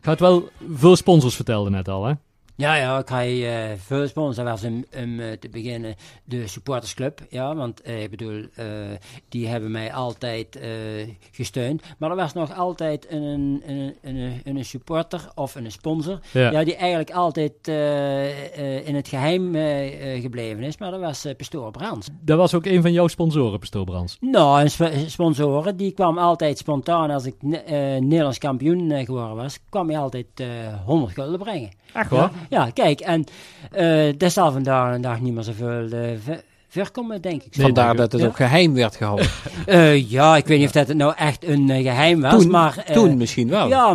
Gaat 0.00 0.20
wel 0.20 0.48
veel 0.72 0.96
sponsors 0.96 1.34
vertelde 1.36 1.70
net 1.70 1.88
al, 1.88 2.04
hè? 2.04 2.12
Ja, 2.60 2.74
ja, 2.74 2.98
ik 2.98 3.08
ga 3.08 3.26
uh, 3.26 3.76
veel 3.76 4.06
sponsor. 4.06 4.44
Dat 4.44 4.60
was 4.60 4.70
om, 4.70 4.84
om 5.02 5.20
uh, 5.20 5.32
te 5.32 5.48
beginnen 5.48 5.94
de 6.24 6.46
supportersclub. 6.46 7.20
Ja, 7.30 7.54
want 7.54 7.88
uh, 7.88 8.02
ik 8.02 8.10
bedoel, 8.10 8.44
die 9.28 9.46
hebben 9.48 9.70
mij 9.70 9.92
altijd 9.92 10.58
gesteund. 11.32 11.82
Maar 11.98 12.10
er 12.10 12.16
was 12.16 12.32
nog 12.32 12.56
altijd 12.56 13.10
een, 13.10 13.62
een, 13.66 13.94
een, 14.02 14.40
een, 14.44 14.64
supporter 14.64 15.28
of 15.34 15.54
een 15.54 15.72
sponsor. 15.72 16.18
Ja. 16.32 16.50
ja 16.50 16.64
die 16.64 16.76
eigenlijk 16.76 17.10
altijd 17.10 17.68
in 18.86 18.94
het 18.94 19.08
geheim 19.08 19.54
gebleven 20.20 20.62
is. 20.62 20.78
Maar 20.78 20.90
dat 20.90 21.00
was 21.00 21.26
Pastoor 21.36 21.70
Brands. 21.70 22.08
Dat 22.20 22.38
was 22.38 22.54
ook 22.54 22.66
een 22.66 22.82
van 22.82 22.92
jouw 22.92 23.08
sponsoren, 23.08 23.58
Pastoor 23.58 23.84
Brands? 23.84 24.16
Nou, 24.20 24.62
een 24.62 25.10
sponsoren. 25.10 25.76
Die 25.76 25.92
kwam 25.92 26.18
altijd 26.18 26.58
spontaan 26.58 27.10
als 27.10 27.24
ik 27.24 27.34
Nederlands 27.42 28.38
kampioen 28.38 29.04
geworden 29.04 29.36
was. 29.36 29.58
kwam 29.68 29.88
hij 29.88 29.98
altijd 29.98 30.26
100 30.84 31.12
gulden 31.12 31.38
brengen. 31.38 31.70
Echt 31.92 32.10
hoor? 32.10 32.30
Ja, 32.49 32.49
kijk, 32.74 33.00
en 33.00 33.24
uh, 33.76 34.12
vandaag 34.52 34.94
een 34.94 35.00
dag 35.00 35.20
niet 35.20 35.34
meer 35.34 35.42
zoveel 35.42 35.92
uh, 35.92 36.36
ver 36.70 36.90
komen, 36.90 37.22
denk 37.22 37.42
ik. 37.42 37.56
Nee, 37.56 37.64
Vandaar 37.66 37.96
dat 37.96 38.12
het 38.12 38.20
Ja. 38.20 38.26
ook 38.26 38.36
geheim 38.36 38.74
werd 38.74 38.96
gehouden. 38.96 39.26
Eh, 39.66 40.10
ja, 40.10 40.36
ik 40.36 40.46
weet 40.46 40.58
niet 40.58 40.66
of 40.66 40.72
dat 40.72 40.88
het 40.88 40.96
nou 40.96 41.12
echt 41.16 41.44
een 41.44 41.70
eh, 41.70 41.82
geheim 41.82 42.20
was, 42.20 42.42
toen, 42.42 42.50
maar... 42.50 42.82
eh, 42.86 42.94
toen 42.94 43.16
misschien 43.16 43.48
wel. 43.48 43.68
Ja, 43.68 43.94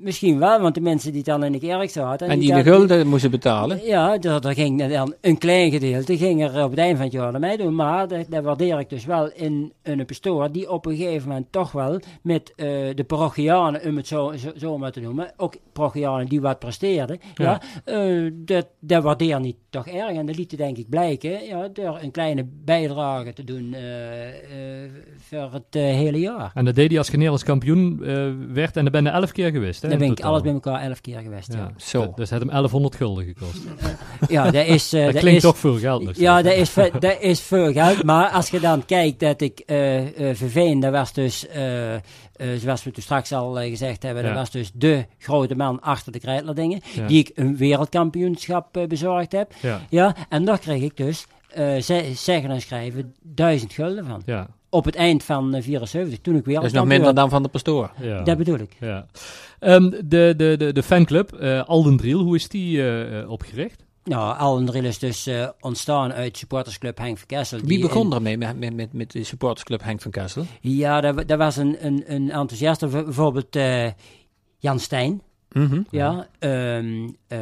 misschien 0.00 0.38
wel, 0.38 0.60
want 0.60 0.74
de 0.74 0.80
mensen 0.80 1.12
die 1.12 1.22
dan 1.22 1.44
in 1.44 1.52
de 1.52 1.58
kerk 1.58 1.90
zaten... 1.90 2.28
en 2.28 2.38
die 2.38 2.54
de 2.54 2.62
gulden 2.62 3.06
moesten 3.06 3.30
betalen. 3.30 3.80
Ja, 3.84 4.18
daar, 4.18 4.40
daar 4.40 4.54
ging 4.54 4.88
dan 4.88 5.14
een 5.20 5.38
klein 5.38 5.70
gedeelte 5.70 6.16
ging 6.18 6.42
er 6.42 6.64
op 6.64 6.70
het 6.70 6.78
eind 6.78 6.96
van 6.96 7.04
het 7.04 7.14
jaar 7.14 7.30
naar 7.30 7.40
mij 7.40 7.56
doen. 7.56 7.74
Maar 7.74 8.08
dat, 8.08 8.26
dat 8.28 8.44
waardeer 8.44 8.78
ik 8.78 8.88
dus 8.90 9.04
wel 9.04 9.30
in, 9.34 9.72
in 9.82 9.98
een 9.98 10.06
pastoor 10.06 10.52
die 10.52 10.70
op 10.70 10.86
een 10.86 10.96
gegeven 10.96 11.28
moment 11.28 11.46
toch 11.50 11.72
wel 11.72 12.00
met 12.22 12.52
eh, 12.56 12.66
de 12.94 13.04
parochianen, 13.06 13.84
om 13.84 13.96
het 13.96 14.06
zo, 14.06 14.32
zo, 14.36 14.50
zo 14.56 14.78
maar 14.78 14.92
te 14.92 15.00
noemen, 15.00 15.32
ook 15.36 15.54
parochianen 15.72 16.26
die 16.28 16.40
wat 16.40 16.58
presteerden, 16.58 17.18
ja. 17.34 17.60
eh, 17.84 18.30
dat, 18.32 18.66
dat 18.80 19.02
waardeer 19.02 19.40
niet 19.40 19.56
toch 19.70 19.86
erg. 19.86 20.16
En 20.16 20.26
dat 20.26 20.36
liet 20.36 20.56
denk 20.56 20.76
ik 20.76 20.88
blijken 20.88 21.44
ja, 21.44 21.68
door 21.72 21.99
een 22.02 22.10
kleine 22.10 22.46
bijdrage 22.64 23.32
te 23.32 23.44
doen 23.44 23.74
eh, 23.74 24.28
eh, 24.84 24.90
voor 25.28 25.52
het 25.52 25.64
eh, 25.70 25.82
hele 25.82 26.18
jaar. 26.18 26.50
En 26.54 26.64
dat 26.64 26.74
deed 26.74 26.88
hij 26.88 26.98
als 26.98 27.06
je 27.06 27.12
Nederlands 27.12 27.44
kampioen 27.44 28.00
eh, 28.04 28.28
werd 28.52 28.76
en 28.76 28.82
daar 28.82 28.92
ben 28.92 29.04
je 29.04 29.10
elf 29.10 29.32
keer 29.32 29.50
geweest. 29.50 29.82
Hè, 29.82 29.88
Daar 29.88 29.98
ben 29.98 30.08
ik 30.10 30.14
totaal. 30.16 30.30
alles 30.30 30.42
bij 30.42 30.52
elkaar 30.52 30.80
elf 30.82 31.00
keer 31.00 31.20
geweest. 31.20 31.52
Ja, 31.52 31.58
Ja, 31.58 31.70
Zo. 31.76 32.00
Dus 32.00 32.08
het 32.08 32.16
heeft 32.30 32.30
hem 32.42 32.48
1100 32.50 32.94
gulden 32.96 33.24
gekost. 33.24 33.60
ja 34.28 34.50
dat 34.50 34.66
is... 34.66 34.92
eh, 34.92 35.04
dat 35.04 35.12
dat 35.12 35.20
klinkt 35.20 35.38
is, 35.44 35.50
toch 35.50 35.58
veel 35.58 35.78
geld 35.78 36.02
nog 36.04 36.16
Ja, 36.16 36.42
dat 36.42 36.54
is, 36.54 36.74
dat 36.74 37.16
is 37.20 37.40
veel 37.40 37.72
geld. 37.82 38.02
Maar 38.02 38.28
als 38.28 38.50
je 38.50 38.60
dan 38.60 38.84
kijkt 38.84 39.20
dat 39.20 39.40
ik 39.40 39.58
eh 39.66 40.28
eh 40.30 40.36
Verveen, 40.36 40.80
dat 40.80 40.92
was 40.92 41.12
dus, 41.12 41.46
eh, 41.48 41.94
eh, 41.94 42.00
zoals 42.58 42.84
we 42.84 42.90
toen 42.90 43.02
straks 43.02 43.32
al 43.32 43.54
gezegd 43.56 44.02
hebben, 44.02 44.22
Ja. 44.22 44.28
dat 44.28 44.38
was 44.38 44.50
dus 44.50 44.70
de 44.74 45.04
grote 45.18 45.54
man 45.54 45.80
achter 45.80 46.12
de 46.12 46.18
Krijtlerdingen, 46.20 46.80
Ja. 46.94 47.06
die 47.06 47.18
ik 47.18 47.30
een 47.34 47.56
wereldkampioenschap 47.56 48.84
bezorgd 48.88 49.32
heb. 49.32 49.52
Ja, 49.62 49.80
Ja, 49.90 50.16
en 50.28 50.44
daar 50.44 50.58
kreeg 50.58 50.82
ik 50.82 50.96
dus, 50.96 51.26
zeggen 51.80 52.50
en 52.50 52.60
schrijven, 52.60 53.14
duizend 53.22 53.72
gulden 53.72 54.04
van. 54.06 54.22
ja, 54.26 54.48
Op 54.68 54.84
het 54.84 54.94
eind 54.94 55.22
van 55.24 55.54
eh, 55.54 55.62
74, 55.62 56.18
toen 56.20 56.36
ik 56.36 56.44
Dat 56.54 56.64
is 56.64 56.72
nog 56.72 56.86
minder 56.86 57.14
dan 57.14 57.28
van 57.30 57.42
de 57.42 57.48
pastoor. 57.48 57.90
ja. 58.00 58.22
Dat 58.22 58.36
bedoel 58.38 58.58
ik. 58.58 58.76
ja. 58.80 59.06
Ehm, 59.60 59.90
de, 59.90 60.34
de, 60.36 60.54
de, 60.58 60.72
de 60.72 60.82
fanclub, 60.82 61.32
eh 61.32 61.68
Aldendriel, 61.68 62.20
hoe 62.20 62.36
is 62.36 62.48
die 62.48 62.78
eh, 62.78 63.20
eh, 63.20 63.30
opgericht? 63.30 63.84
Nou, 64.04 64.36
Allendriel 64.38 64.84
is 64.84 64.98
dus 64.98 65.26
eh, 65.26 65.48
ontstaan 65.60 66.12
uit 66.12 66.36
supportersclub 66.36 66.98
Henk 66.98 67.18
van 67.18 67.26
Kessel. 67.26 67.58
Wie 67.60 67.76
in- 67.78 67.80
begon 67.86 68.14
ermee 68.14 68.38
met, 68.38 68.58
met, 68.58 68.74
met, 68.74 68.92
met 68.92 69.10
de 69.12 69.24
supportersclub 69.24 69.82
Henk 69.82 70.00
van 70.00 70.10
Kessel? 70.10 70.44
Ja, 70.60 71.00
dat, 71.00 71.28
dat 71.28 71.38
was 71.38 71.56
een, 71.56 71.86
een, 71.86 72.02
een 72.06 72.30
enthousiaste, 72.30 72.86
bijvoorbeeld 72.86 73.56
eh, 73.56 73.86
Jan 74.58 74.78
Stijn. 74.78 75.22
Mhm. 75.52 75.80
Ja, 75.90 76.26
ehm 76.38 77.08
eh, 77.28 77.38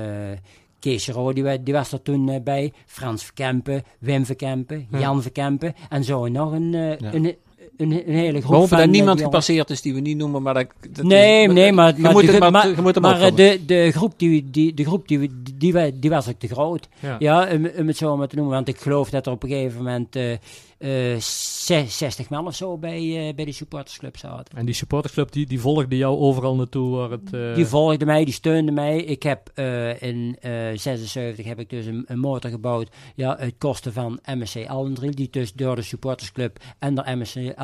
Kees 0.81 1.09
Roo, 1.09 1.33
die, 1.33 1.43
wa- 1.45 1.57
die 1.57 1.75
was 1.75 1.93
er 1.93 2.03
toen 2.03 2.29
eh, 2.29 2.41
bij. 2.43 2.73
Frans 2.87 3.25
Verkempen, 3.25 3.83
Wim 3.99 4.25
Verkempen, 4.27 4.87
Ja. 4.91 4.99
Jan 4.99 5.23
Verkempen. 5.23 5.75
En 5.89 6.05
zo 6.05 6.29
nog 6.29 6.53
een, 6.53 6.75
eh, 6.75 7.13
een, 7.13 7.37
een, 7.79 7.93
een 7.93 8.15
hele 8.15 8.31
groep 8.39 8.51
Behalve 8.51 8.69
van... 8.69 8.77
dat 8.79 8.87
eh, 8.87 8.93
niemand 8.93 9.21
gepasseerd 9.21 9.71
is 9.71 9.83
die 9.83 9.95
we 9.95 10.01
niet 10.01 10.17
noemen, 10.17 10.43
maar 10.43 10.55
dat... 10.55 10.67
dat 10.91 11.05
Nee, 11.05 11.49
nee, 11.49 11.73
maar, 11.73 11.95
je 11.97 12.01
maar, 12.03 12.13
moet 12.13 12.27
de, 12.27 12.33
het, 12.33 12.51
maar, 12.51 12.69
je 12.69 12.83
moet 12.83 12.95
hem 12.95 13.03
maar, 13.03 13.21
eh, 13.21 13.35
de, 13.37 13.61
de 13.67 13.91
groep, 13.93 14.13
die, 14.17 14.51
die, 14.51 14.75
de 14.75 14.85
groep 14.85 15.09
die, 15.09 15.19
die, 15.19 15.31
die, 15.55 15.73
wa- 15.73 15.91
die 15.95 16.11
was 16.11 16.29
ook 16.29 16.39
te 16.39 16.49
groot. 16.49 16.89
Ja. 17.01 17.17
Ja, 17.19 17.49
om, 17.53 17.69
om 17.79 17.87
het 17.87 17.97
zo 17.97 18.17
maar 18.17 18.29
te 18.29 18.37
noemen. 18.37 18.55
Want 18.55 18.69
ik 18.69 18.79
geloof 18.81 19.11
dat 19.11 19.27
er 19.27 19.33
op 19.33 19.43
een 19.43 19.49
gegeven 19.49 19.77
moment 19.77 20.17
eh 20.17 20.33
eh, 20.79 21.21
zes- 21.21 21.99
60 21.99 22.29
man 22.29 22.47
of 22.47 22.55
zo 22.55 22.77
bij, 22.77 23.29
eh, 23.29 23.35
bij 23.35 23.45
de 23.45 23.53
supportersclub 23.53 24.17
zaten. 24.17 24.57
En 24.59 24.65
die 24.67 24.75
supportersclub, 24.75 25.33
die, 25.33 25.47
die 25.47 25.61
volgde 25.61 25.97
jou 25.97 26.19
overal 26.19 26.55
naartoe 26.57 26.97
waar 26.97 27.11
het... 27.11 27.33
eh, 27.33 27.55
Die 27.55 27.67
volgde 27.67 28.05
mij, 28.05 28.25
die 28.25 28.35
steunde 28.35 28.73
mij. 28.73 28.99
Ik 29.03 29.23
heb 29.23 29.51
eh, 29.55 30.03
in 30.03 30.37
eh 30.41 30.51
76 30.75 31.47
heb 31.47 31.59
ik 31.59 31.71
dus 31.71 31.87
een, 31.87 32.05
een 32.07 32.19
motor 32.19 32.51
gebouwd. 32.51 32.89
Ja, 33.15 33.37
uit 33.39 33.55
kosten 33.59 33.93
van 33.93 34.19
MSC 34.25 34.67
Allendriel. 34.67 35.15
Die 35.15 35.29
dus 35.31 35.53
door 35.53 35.77
de 35.77 35.83
supportersclub 35.83 36.59
en 36.79 36.95
de 36.95 37.03
MSC 37.07 37.37
Allendriel 37.37 37.55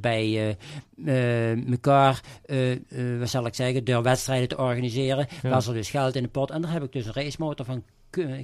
bij 0.00 0.48
eh, 0.48 0.54
eh, 1.04 1.70
elkaar, 1.70 2.20
eh, 2.44 2.72
eh, 2.72 2.78
wat 3.18 3.28
zal 3.28 3.46
ik 3.46 3.54
zeggen, 3.54 3.84
door 3.84 4.02
wedstrijden 4.02 4.48
te 4.48 4.58
organiseren. 4.58 5.26
Ja. 5.42 5.50
Was 5.50 5.66
er 5.66 5.74
dus 5.74 5.90
geld 5.90 6.16
in 6.16 6.22
de 6.22 6.28
pot. 6.28 6.50
En 6.50 6.62
daar 6.62 6.72
heb 6.72 6.82
ik 6.82 6.92
dus 6.92 7.06
een 7.06 7.12
racemotor 7.12 7.66
van 7.66 7.84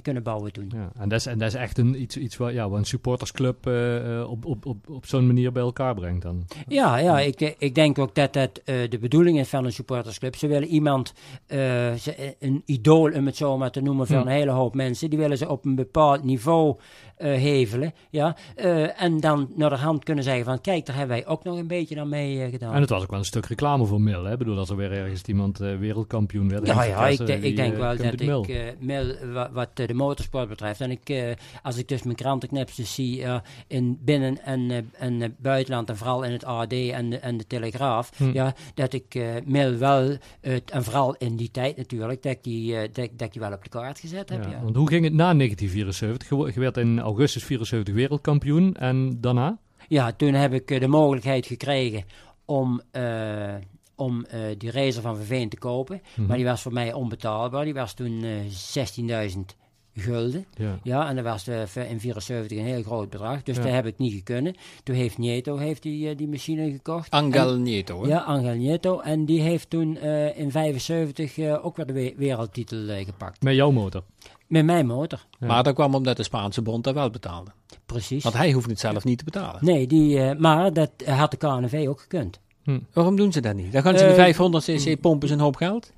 kunnen 0.01 0.23
bouwen 0.23 0.53
toen. 0.53 0.71
Ja, 0.75 0.91
en 0.99 1.09
dat 1.09 1.19
is, 1.19 1.25
en 1.25 1.37
dat 1.37 1.47
is 1.47 1.53
echt 1.53 1.77
een, 1.77 2.01
iets, 2.01 2.17
iets 2.17 2.37
wat, 2.37 2.53
ja, 2.53 2.69
wat 2.69 2.79
een 2.79 2.85
supportersclub 2.85 3.67
eh, 3.67 4.19
eh, 4.19 4.29
op, 4.29 4.45
op, 4.45 4.65
op, 4.65 4.89
op 4.89 5.05
zo'n 5.05 5.27
manier 5.27 5.51
bij 5.51 5.61
elkaar 5.61 5.95
brengt 5.95 6.21
dan. 6.21 6.45
Ja, 6.67 6.97
ja 6.97 7.19
ik, 7.19 7.55
ik 7.57 7.75
denk 7.75 7.99
ook 7.99 8.15
dat 8.15 8.33
dat 8.33 8.61
eh, 8.65 8.75
de 8.89 8.99
bedoeling 8.99 9.39
is 9.39 9.49
van 9.49 9.65
een 9.65 9.71
supportersclub. 9.71 10.35
Ze 10.35 10.47
willen 10.47 10.67
iemand, 10.67 11.13
een 12.39 12.61
idool 12.65 13.11
om 13.11 13.25
het 13.25 13.35
zo 13.35 13.57
maar 13.57 13.71
te 13.71 13.81
noemen, 13.81 14.07
voor 14.07 14.15
Hm. 14.15 14.21
een 14.21 14.33
hele 14.33 14.51
hoop 14.51 14.75
mensen. 14.75 15.09
Die 15.09 15.19
willen 15.19 15.37
ze 15.37 15.49
op 15.49 15.65
een 15.65 15.75
bepaald 15.75 16.23
niveau 16.23 16.75
hevelen. 17.17 17.93
Ja? 18.09 18.35
En 18.95 19.19
dan 19.19 19.49
naar 19.55 19.69
de 19.69 19.75
hand 19.75 20.03
kunnen 20.03 20.23
zeggen 20.23 20.45
van, 20.45 20.61
kijk, 20.61 20.85
daar 20.85 20.95
hebben 20.95 21.15
wij 21.15 21.27
ook 21.27 21.43
nog 21.43 21.57
een 21.57 21.67
beetje 21.67 21.99
aan 21.99 22.09
mee 22.09 22.49
gedaan. 22.49 22.73
En 22.73 22.81
het 22.81 22.89
was 22.89 23.03
ook 23.03 23.09
wel 23.09 23.19
een 23.19 23.25
stuk 23.25 23.45
reclame 23.45 23.85
voor 23.85 24.01
Mil. 24.01 24.23
Hè? 24.23 24.31
Ik 24.31 24.37
bedoel, 24.37 24.57
als 24.57 24.69
er 24.69 24.75
weer 24.75 24.91
ergens 24.91 25.23
iemand 25.23 25.57
wereldkampioen 25.57 26.49
werd. 26.49 26.67
Ja, 26.67 26.83
ja, 26.83 27.07
ik, 27.07 27.55
denk 27.55 27.75
wel 27.75 27.97
dat 27.97 28.13
ik, 28.13 28.25
Mil. 28.25 28.45
Mil, 28.79 29.15
wat 29.61 29.79
eh, 29.79 29.87
de 29.87 29.93
motorsport 29.93 30.47
betreft, 30.49 30.81
en 30.81 30.91
ik, 30.91 31.09
eh, 31.09 31.31
als 31.63 31.77
ik 31.77 31.87
dus 31.87 32.03
mijn 32.03 32.15
krantenknipsels 32.15 32.93
zie 32.93 33.15
ja, 33.17 33.43
in 33.67 33.97
binnen- 34.01 34.43
en, 34.43 34.71
eh, 34.71 34.77
en 34.99 35.21
eh, 35.21 35.29
buitenland, 35.37 35.89
en 35.89 35.97
vooral 35.97 36.23
in 36.23 36.31
het 36.31 36.45
AD 36.45 36.73
en 36.73 37.09
de, 37.09 37.17
en 37.17 37.37
de 37.37 37.47
Telegraaf, 37.47 38.11
Hm. 38.17 38.31
ja, 38.33 38.53
dat 38.73 38.93
ik 38.93 39.15
eh 39.15 39.23
Mil 39.45 39.77
wel, 39.77 40.17
het 40.41 40.71
en 40.71 40.83
vooral 40.83 41.15
in 41.17 41.35
die 41.35 41.51
tijd 41.51 41.77
natuurlijk, 41.77 42.23
dat 42.23 42.31
ik 42.31 42.43
die, 42.43 42.75
eh, 42.75 42.81
dat, 42.81 43.09
dat 43.11 43.27
ik 43.27 43.31
die 43.31 43.41
wel 43.41 43.53
op 43.53 43.63
de 43.63 43.69
kaart 43.69 43.99
gezet 43.99 44.29
heb. 44.29 44.43
Ja, 44.43 44.49
Ja. 44.49 44.61
Want 44.63 44.75
hoe 44.75 44.87
ging 44.87 45.03
het 45.03 45.13
na 45.13 45.33
1974? 45.33 46.53
Je, 46.53 46.59
werd 46.59 46.77
in 46.77 46.99
augustus 46.99 47.43
74 47.43 47.93
wereldkampioen 47.93 48.73
en 48.75 49.17
daarna? 49.21 49.57
Ja, 49.87 50.11
toen 50.11 50.33
heb 50.33 50.53
ik 50.53 50.71
eh, 50.71 50.79
de 50.79 50.87
mogelijkheid 50.87 51.45
gekregen 51.45 52.03
om, 52.45 52.81
eh, 52.91 53.53
om 54.01 54.25
eh, 54.25 54.39
die 54.57 54.71
racer 54.71 55.01
van 55.01 55.15
Verveen 55.15 55.49
te 55.49 55.57
kopen. 55.57 56.01
Mhm. 56.15 56.27
Maar 56.27 56.37
die 56.37 56.45
was 56.45 56.61
voor 56.61 56.73
mij 56.73 56.93
onbetaalbaar. 56.93 57.63
Die 57.65 57.73
was 57.73 57.93
toen 57.93 58.23
eh 58.23 59.29
16.000 59.35 59.39
gulden. 59.95 60.45
Ja. 60.57 60.79
Ja, 60.83 61.07
en 61.09 61.15
dat 61.15 61.23
was 61.25 61.47
eh, 61.47 61.89
in 61.91 61.99
74 61.99 62.57
een 62.57 62.65
heel 62.65 62.83
groot 62.83 63.09
bedrag. 63.09 63.43
Dus 63.43 63.55
Ja. 63.57 63.61
dat 63.63 63.71
heb 63.71 63.85
ik 63.85 63.97
niet 63.97 64.13
gekund. 64.13 64.57
Toen 64.83 64.95
heeft 64.95 65.17
Nieto 65.17 65.57
heeft 65.57 65.81
die, 65.83 66.15
die 66.15 66.27
machine 66.27 66.71
gekocht. 66.71 67.09
Angel 67.11 67.53
En- 67.53 67.61
Nieto, 67.63 68.01
hè? 68.03 68.07
Ja, 68.07 68.19
Angel 68.19 68.55
Nieto. 68.55 68.99
En 68.99 69.25
die 69.25 69.41
heeft 69.41 69.69
toen 69.69 69.97
eh, 69.97 70.37
in 70.39 70.51
75 70.51 71.37
eh, 71.37 71.65
ook 71.65 71.75
weer 71.75 71.85
de 71.85 71.93
we- 71.93 72.13
wereldtitel 72.17 73.03
gepakt. 73.03 73.41
Met 73.43 73.55
jouw 73.55 73.71
motor. 73.71 74.03
Met 74.47 74.65
mijn 74.65 74.85
motor. 74.85 75.25
Ja. 75.39 75.47
Maar 75.47 75.63
dat 75.63 75.73
kwam 75.73 75.95
omdat 75.95 76.17
de 76.17 76.23
Spaanse 76.23 76.61
bond 76.61 76.83
dat 76.83 76.93
wel 76.93 77.09
betaalde. 77.09 77.51
Precies. 77.85 78.23
Want 78.23 78.35
hij 78.35 78.51
hoeft 78.51 78.69
het 78.69 78.79
zelf 78.79 79.03
niet 79.03 79.17
te 79.17 79.23
betalen. 79.23 79.65
Nee, 79.65 79.87
die, 79.87 80.19
eh, 80.19 80.37
maar 80.37 80.73
dat 80.73 80.91
had 81.05 81.31
de 81.31 81.37
KNV 81.37 81.85
ook 81.87 81.99
gekund. 82.01 82.39
Waarom 82.93 83.15
doen 83.15 83.31
ze 83.31 83.39
dat 83.41 83.55
niet? 83.55 83.71
Dan 83.71 83.81
gaan 83.81 83.97
ze 83.97 84.03
Eh, 84.03 84.09
de 84.09 84.15
500 84.15 84.65
cc 84.65 85.01
pompen 85.01 85.27
zijn 85.27 85.39
hoop 85.39 85.55
geld. 85.55 85.91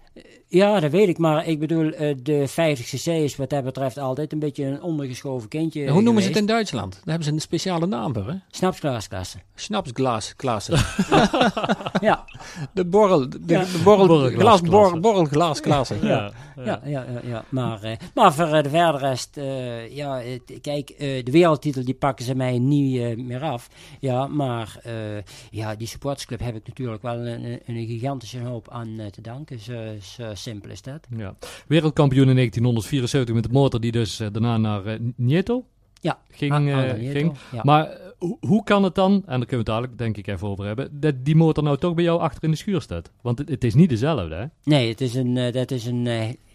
Ja, 0.53 0.79
dat 0.79 0.91
weet 0.91 1.07
ik, 1.07 1.17
maar 1.17 1.47
ik 1.47 1.59
bedoel, 1.59 1.91
eh, 1.91 2.15
de 2.23 2.47
50cc 2.49 3.05
is 3.23 3.35
wat 3.35 3.49
dat 3.49 3.63
betreft 3.63 3.97
altijd 3.97 4.33
een 4.33 4.39
beetje 4.39 4.65
een 4.65 4.81
ondergeschoven 4.81 5.49
kindje. 5.49 5.89
Hoe 5.89 6.01
noemen 6.01 6.21
ze 6.23 6.27
het 6.27 6.37
in 6.37 6.45
Duitsland? 6.45 6.91
Daar 6.93 7.01
hebben 7.05 7.23
ze 7.23 7.31
een 7.31 7.39
speciale 7.41 7.85
naam 7.85 8.13
voor, 8.13 8.27
hè? 8.27 8.35
Snapsglaasklasse. 8.51 9.37
Schnapsglas, 9.55 10.35
klasse. 10.35 10.71
ja, 12.01 12.25
De 12.73 12.85
borrel, 12.85 13.29
de, 13.29 13.39
Ja. 13.45 13.59
de 13.63 13.81
borrel, 13.83 14.07
Borrelglas- 14.07 14.61
borrel, 15.01 15.85
ja, 16.01 16.31
ja, 16.55 16.63
ja, 16.65 16.81
ja, 16.85 17.05
ja. 17.23 17.45
Maar, 17.49 17.83
eh, 17.83 17.97
maar 18.13 18.33
voor 18.33 18.45
eh, 18.45 18.63
de 18.63 18.69
verder 18.69 18.99
rest, 19.01 19.37
eh, 19.37 19.95
ja, 19.95 20.21
kijk, 20.61 20.89
eh, 20.89 21.23
de 21.23 21.31
wereldtitel 21.31 21.83
die 21.85 21.93
pakken 21.93 22.25
ze 22.25 22.35
mij 22.35 22.59
niet 22.59 23.17
meer 23.17 23.41
af. 23.41 23.69
Ja, 23.99 24.27
maar 24.27 24.77
eh, 24.83 24.93
ja, 25.51 25.75
die 25.75 25.87
supportersclub 25.87 26.39
heb 26.39 26.55
ik 26.55 26.67
natuurlijk 26.67 27.01
wel 27.01 27.17
een, 27.17 27.59
een, 27.65 27.85
gigantische 27.87 28.39
hoop 28.39 28.69
aan 28.69 28.99
eh, 28.99 29.05
te 29.05 29.21
danken. 29.21 29.59
Zo, 29.59 29.73
zo 30.01 30.33
simpel 30.43 30.69
is 30.69 30.81
dat. 30.81 31.07
Ja. 31.17 31.35
Wereldkampioen 31.67 32.29
in 32.29 32.35
1974 32.35 33.35
met 33.35 33.43
de 33.43 33.49
motor 33.49 33.79
die 33.79 33.91
dus 33.91 34.19
eh, 34.19 34.27
daarna 34.31 34.57
naar 34.57 34.85
eh, 34.85 34.99
Nieto 35.15 35.65
Ja, 36.01 36.19
ging. 36.29 36.51
Ah, 36.51 36.89
eh, 36.89 36.97
Nieto, 36.97 37.11
ging. 37.11 37.33
ja. 37.51 37.61
Maar 37.63 37.97
hoe, 38.39 38.63
kan 38.63 38.83
het 38.83 38.95
dan, 38.95 39.11
en 39.13 39.21
daar 39.25 39.25
kunnen 39.25 39.49
we 39.49 39.55
het 39.55 39.65
dadelijk 39.65 39.97
denk 39.97 40.17
ik 40.17 40.27
even 40.27 40.47
over 40.47 40.65
hebben, 40.65 40.99
dat 40.99 41.25
die 41.25 41.35
motor 41.35 41.63
nou 41.63 41.77
toch 41.77 41.93
bij 41.93 42.03
jou 42.03 42.19
achter 42.19 42.43
in 42.43 42.51
de 42.51 42.57
schuur 42.57 42.81
staat? 42.81 43.11
Want 43.21 43.37
het, 43.37 43.49
het 43.49 43.63
is 43.63 43.73
niet 43.73 43.89
dezelfde, 43.89 44.35
hè? 44.35 44.45
Nee, 44.63 44.89
het 44.89 45.01
is 45.01 45.13
een, 45.13 45.51
dat 45.51 45.71
is 45.71 45.85
een 45.85 46.07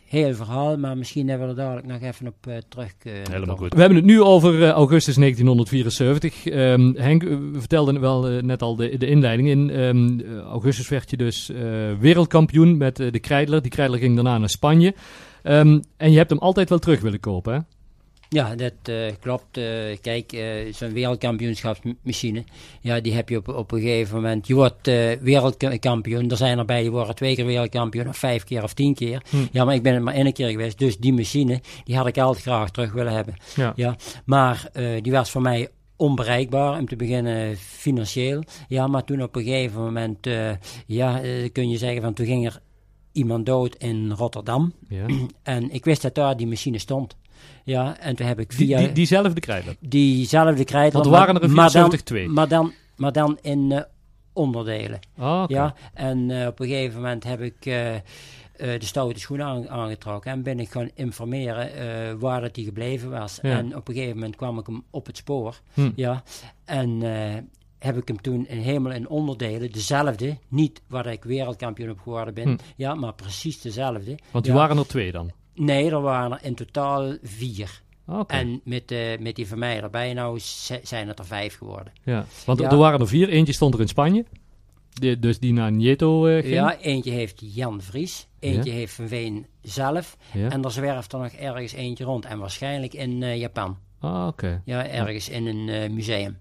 heel 0.08 0.34
verhaal, 0.34 0.78
maar 0.78 0.96
misschien 0.96 1.28
hebben 1.28 1.46
we 1.46 1.52
er 1.52 1.58
dadelijk 1.58 1.86
nog 1.86 2.00
even 2.00 2.26
op 2.26 2.46
eh, 2.46 2.56
terug 2.68 2.96
kunnen 2.98 3.30
Helemaal 3.30 3.56
goed. 3.56 3.74
We 3.74 3.80
hebben 3.80 3.98
het 3.98 4.06
nu 4.06 4.22
over 4.22 4.62
eh, 4.62 4.70
augustus 4.70 5.14
1974. 5.14 6.46
Ehm, 6.46 6.92
Henk, 6.94 7.22
eh, 7.22 7.28
we 7.28 7.58
vertelden 7.58 8.00
wel 8.00 8.28
eh, 8.28 8.42
net 8.42 8.62
al 8.62 8.76
de, 8.76 8.98
de 8.98 9.06
inleiding 9.06 9.48
in. 9.48 9.70
Ehm, 9.70 10.20
eh, 10.20 10.38
augustus 10.38 10.88
werd 10.88 11.10
je 11.10 11.16
dus 11.16 11.50
eh, 11.50 11.58
wereldkampioen 12.00 12.76
met 12.76 13.00
eh, 13.00 13.12
de 13.12 13.18
Kreidler. 13.18 13.62
Die 13.62 13.70
Kreidler 13.70 13.98
ging 14.00 14.14
daarna 14.14 14.38
naar 14.38 14.48
Spanje. 14.48 14.94
Ehm, 15.42 15.80
en 15.96 16.10
je 16.10 16.16
hebt 16.16 16.30
hem 16.30 16.38
altijd 16.38 16.68
wel 16.68 16.78
terug 16.78 17.00
willen 17.00 17.20
kopen, 17.20 17.54
hè? 17.54 17.60
Ja, 18.28 18.54
dat 18.54 18.72
eh, 18.82 19.12
klopt. 19.20 19.56
Eh, 19.56 19.64
kijk, 20.00 20.32
eh, 20.32 20.72
zo'n 20.72 20.92
wereldkampioenschapsmachine, 20.92 22.44
ja, 22.80 23.00
die 23.00 23.12
heb 23.12 23.28
je 23.28 23.36
op, 23.36 23.48
op 23.48 23.72
een 23.72 23.80
gegeven 23.80 24.14
moment. 24.14 24.46
Je 24.46 24.54
wordt 24.54 24.86
wereldkampioen. 25.20 26.30
Er 26.30 26.36
zijn 26.36 26.58
erbij 26.58 26.80
die 26.80 26.90
worden 26.90 27.14
twee 27.14 27.34
keer 27.34 27.46
wereldkampioen, 27.46 28.08
of 28.08 28.16
vijf 28.16 28.44
keer 28.44 28.62
of 28.62 28.74
tien 28.74 28.94
keer. 28.94 29.22
Hm. 29.30 29.36
Ja, 29.52 29.64
maar 29.64 29.74
ik 29.74 29.82
ben 29.82 29.94
het 29.94 30.02
maar 30.02 30.14
één 30.14 30.32
keer 30.32 30.48
geweest. 30.48 30.78
Dus 30.78 30.98
die 30.98 31.12
machine, 31.12 31.60
die 31.84 31.96
had 31.96 32.06
ik 32.06 32.18
altijd 32.18 32.42
graag 32.42 32.70
terug 32.70 32.92
willen 32.92 33.12
hebben. 33.12 33.34
Ja. 33.56 33.72
Ja, 33.76 33.96
maar 34.24 34.70
die 35.02 35.12
was 35.12 35.30
voor 35.30 35.42
mij 35.42 35.68
onbereikbaar, 35.96 36.78
om 36.78 36.86
te 36.86 36.96
beginnen 36.96 37.56
financieel. 37.56 38.42
Ja, 38.68 38.86
maar 38.86 39.04
toen 39.04 39.22
op 39.22 39.36
een 39.36 39.42
gegeven 39.42 39.82
moment, 39.82 40.28
ja, 40.86 41.20
kun 41.52 41.70
je 41.70 41.78
zeggen 41.78 42.02
van 42.02 42.14
toen 42.14 42.26
ging 42.26 42.46
er 42.46 42.60
iemand 43.12 43.46
dood 43.46 43.74
in 43.74 44.10
Rotterdam. 44.10 44.72
Ja. 44.88 45.06
En 45.42 45.70
ik 45.70 45.84
wist 45.84 46.02
dat 46.02 46.14
daar 46.14 46.36
die 46.36 46.46
machine 46.46 46.78
stond. 46.78 47.16
Ja, 47.64 47.98
en 47.98 48.16
toen 48.16 48.26
heb 48.26 48.38
ik 48.40 48.48
Die, 48.56 48.66
via... 48.66 48.78
die, 48.78 48.92
diezelfde 48.92 49.40
krijger. 49.40 49.76
diezelfde 49.80 50.64
krijger. 50.64 50.92
Want 50.92 51.04
er 51.04 51.10
waren 51.10 51.34
er 51.36 51.42
een 51.42 51.48
maar 51.54 51.72
dan- 51.72 51.90
74 51.90 52.02
twee. 52.02 52.28
Maar 52.28 52.48
dan, 52.48 52.72
maar 52.96 53.12
dan 53.12 53.38
in 53.42 53.72
eh, 53.72 53.82
onderdelen. 54.32 54.98
Ah. 55.16 55.44
Ja, 55.46 55.74
en 55.94 56.30
eh, 56.30 56.46
op 56.46 56.60
een 56.60 56.66
gegeven 56.68 56.96
moment 56.96 57.24
heb 57.24 57.40
ik 57.40 57.66
eh, 57.66 57.94
de 58.56 58.76
stoute 58.84 59.20
schoenen 59.20 59.46
aan- 59.46 59.68
aangetrokken 59.68 60.30
en 60.32 60.42
ben 60.42 60.60
ik 60.60 60.70
gaan 60.70 60.90
informeren 60.94 62.18
waar 62.18 62.42
het 62.42 62.54
die 62.54 62.64
gebleven 62.64 63.10
was. 63.10 63.38
Ja. 63.42 63.50
En 63.50 63.76
op 63.76 63.88
een 63.88 63.94
gegeven 63.94 64.14
moment 64.16 64.36
kwam 64.36 64.58
ik 64.58 64.66
hem 64.66 64.84
op 64.90 65.06
het 65.06 65.16
spoor. 65.16 65.60
Hm. 65.74 65.90
Ja, 65.96 66.22
en 66.64 67.02
heb 67.78 67.96
ik 67.96 68.08
hem 68.08 68.20
toen 68.20 68.46
in 68.48 68.58
helemaal 68.58 68.92
in 68.92 69.08
onderdelen, 69.08 69.72
dezelfde, 69.72 70.38
niet 70.48 70.82
waar 70.86 71.06
ik 71.06 71.24
wereldkampioen 71.24 71.90
op 71.90 72.00
geworden 72.00 72.34
ben, 72.34 72.48
Hm. 72.48 72.56
ja, 72.76 72.94
maar 72.94 73.12
precies 73.14 73.60
dezelfde. 73.60 74.18
Want 74.30 74.44
die 74.44 74.52
Ja. 74.52 74.58
waren 74.58 74.78
er 74.78 74.86
twee 74.86 75.12
dan. 75.12 75.30
Nee, 75.58 75.90
er 75.90 76.00
waren 76.00 76.32
er 76.32 76.38
in 76.42 76.54
totaal 76.54 77.16
vier. 77.22 77.80
Oké. 78.06 78.34
En 78.34 78.60
met, 78.64 78.90
eh, 78.90 79.18
met 79.18 79.36
die 79.36 79.46
van 79.48 79.58
mij 79.58 79.80
erbij, 79.82 80.12
nou 80.14 80.38
zijn 80.82 81.08
het 81.08 81.18
er 81.18 81.24
vijf 81.26 81.56
geworden. 81.56 81.92
Ja. 82.04 82.24
Want 82.46 82.60
Ja. 82.60 82.70
er 82.70 82.76
waren 82.76 83.00
er 83.00 83.08
vier. 83.08 83.28
Eentje 83.28 83.52
stond 83.52 83.74
er 83.74 83.80
in 83.80 83.88
Spanje. 83.88 84.24
Dus 85.18 85.38
die 85.38 85.52
naar 85.52 85.72
Nieto 85.72 86.26
eh, 86.26 86.42
ging. 86.42 86.54
Ja, 86.54 86.76
eentje 86.78 87.10
heeft 87.10 87.42
Jan 87.54 87.80
Vries, 87.82 88.26
eentje 88.38 88.70
heeft 88.70 88.94
Van 88.94 89.08
Veen 89.08 89.46
zelf. 89.62 90.16
Ja. 90.32 90.48
En 90.50 90.64
er 90.64 90.70
zwerft 90.70 91.12
er 91.12 91.18
nog 91.18 91.32
ergens 91.32 91.72
eentje 91.72 92.04
rond. 92.04 92.24
En 92.24 92.38
waarschijnlijk 92.38 92.94
in 92.94 93.22
eh, 93.22 93.36
Japan. 93.36 93.78
Ah, 94.00 94.26
oké. 94.26 94.62
Ja, 94.64 94.86
ergens 94.86 95.28
in 95.28 95.46
een 95.46 95.94
museum. 95.94 96.38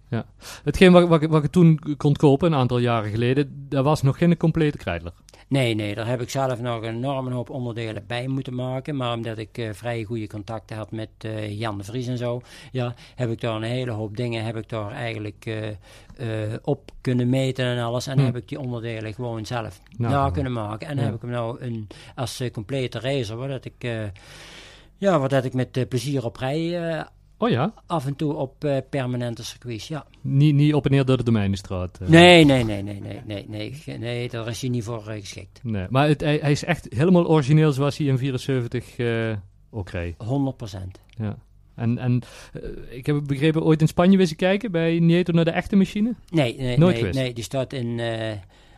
Hetgeen 0.64 0.92
wat, 0.92 1.08
wat, 1.08 1.26
wat 1.26 1.44
ik 1.44 1.52
toen 1.52 1.80
kon 1.98 2.14
kopen, 2.16 2.52
een 2.52 2.60
aantal 2.60 2.78
jaren 2.78 3.12
geleden, 3.12 3.66
dat 3.70 3.84
was 3.84 4.02
nog 4.02 4.18
geen 4.18 4.38
complete 4.38 4.78
krijtler. 4.78 5.12
Nee, 5.50 5.74
nee, 5.74 5.96
daar 5.96 6.08
heb 6.08 6.22
ik 6.22 6.30
zelf 6.30 6.60
nog 6.62 6.82
een 6.82 6.96
enorme 6.96 7.32
hoop 7.34 7.50
onderdelen 7.50 8.04
bij 8.08 8.28
moeten 8.28 8.56
maken. 8.56 8.96
Maar 8.96 9.14
omdat 9.14 9.38
ik 9.38 9.58
eh, 9.58 9.70
vrij 9.74 10.04
goede 10.04 10.28
contacten 10.28 10.78
had 10.78 10.92
met 10.92 11.10
eh, 11.18 11.60
Jan 11.60 11.78
de 11.78 11.84
Vries 11.84 12.08
en 12.08 12.18
zo, 12.18 12.42
ja, 12.72 12.94
heb 13.16 13.30
ik 13.30 13.42
daar 13.42 13.56
een 13.56 13.62
hele 13.64 13.92
hoop 13.92 14.18
dingen 14.18 14.44
heb 14.46 14.56
ik 14.58 14.70
daar 14.70 14.92
eigenlijk 14.92 15.46
eh, 15.46 16.54
op 16.62 16.92
kunnen 17.02 17.30
meten 17.30 17.66
en 17.66 17.84
alles. 17.84 18.08
En 18.08 18.20
Hm. 18.20 18.26
heb 18.26 18.36
ik 18.36 18.48
die 18.48 18.60
onderdelen 18.60 19.14
gewoon 19.14 19.46
zelf 19.46 19.82
Nou, 19.98 20.14
na 20.14 20.30
kunnen 20.30 20.52
maken. 20.54 20.88
En 20.88 20.98
Ja. 20.98 21.04
heb 21.04 21.16
ik 21.16 21.22
hem 21.22 21.30
nou 21.30 21.62
een, 21.62 21.88
als 22.16 22.44
complete 22.52 23.00
racer, 23.00 23.36
waar 23.38 23.48
dat 23.50 23.66
ik, 23.66 23.84
ja, 24.98 25.20
waar 25.20 25.30
dat 25.30 25.46
ik 25.46 25.54
met 25.54 25.90
plezier 25.90 26.26
op 26.26 26.38
rij. 26.38 26.90
eh, 26.92 27.04
Oh 27.40 27.50
ja, 27.50 27.74
af 27.86 28.06
en 28.06 28.16
toe 28.16 28.34
op 28.34 28.64
eh, 28.64 28.78
permanente 28.90 29.44
circuits, 29.44 29.88
ja. 29.88 30.06
niet, 30.22 30.56
niet 30.56 30.74
op 30.74 30.86
en 30.86 30.92
neer 30.92 31.06
door 31.06 31.18
de 31.18 31.24
Domeinenstraat. 31.24 31.98
eh. 32.02 32.08
Nee, 32.08 32.46
nee, 32.46 32.64
nee, 32.64 32.84
nee, 32.84 33.02
nee, 33.02 33.22
nee, 33.26 33.46
nee, 33.48 33.98
nee, 33.98 34.30
daar 34.30 34.48
is 34.48 34.62
hij 34.62 34.70
niet 34.70 34.84
voor 34.84 35.08
eh, 35.08 35.20
geschikt. 35.20 35.60
Nee, 35.64 35.86
maar 35.90 36.08
het, 36.08 36.22
hij, 36.22 36.38
hij 36.42 36.52
is 36.52 36.64
echt 36.64 36.88
helemaal 36.90 37.28
origineel 37.28 37.72
zoals 37.72 37.98
hij 37.98 38.08
in 38.08 38.18
74 38.18 38.98
eh, 38.98 39.36
ook 39.72 39.90
reed. 39.90 40.16
100 40.18 40.58
procent. 40.58 41.00
Ja. 41.10 41.38
En, 41.76 41.98
en 41.98 42.22
ik 42.90 43.06
heb 43.06 43.22
begrepen, 43.28 43.64
ooit 43.64 43.82
in 43.82 43.88
Spanje 43.88 44.18
wezen 44.18 44.36
kijken 44.36 44.72
bij 44.72 45.00
Nieto 45.00 45.34
naar 45.34 45.46
de 45.46 45.52
echte 45.52 45.76
machine? 45.76 46.14
Nee, 46.30 46.58
nee, 46.58 46.78
Nooit 46.78 47.02
nee, 47.02 47.14
nee, 47.14 47.34
die 47.34 47.44
staat 47.44 47.74
in 47.74 48.00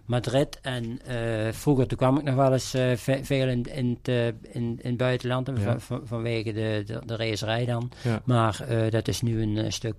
Madrid. 0.09 0.59
En 0.61 0.99
eh, 1.05 1.51
vroeger 1.51 1.87
toen 1.87 1.97
kwam 1.97 2.17
ik 2.17 2.23
nog 2.23 2.35
wel 2.35 2.53
eens 2.53 2.73
eh, 2.73 2.91
ve- 2.95 3.19
veel 3.23 3.47
in, 3.47 3.63
in, 3.73 3.89
het, 4.01 4.07
eh, 4.07 4.25
in, 4.27 4.33
in 4.51 4.79
het 4.81 4.97
buitenland. 4.97 5.47
Ja. 5.47 5.53
van- 5.55 5.81
van- 5.81 6.01
vanwege 6.03 6.53
de, 6.53 6.83
de, 6.85 7.01
de 7.05 7.15
racerij 7.15 7.65
dan. 7.65 7.91
Ja. 8.03 8.21
Maar 8.25 8.65
dat 8.89 9.07
is 9.07 9.21
nu 9.21 9.41
een 9.41 9.73
stuk 9.73 9.95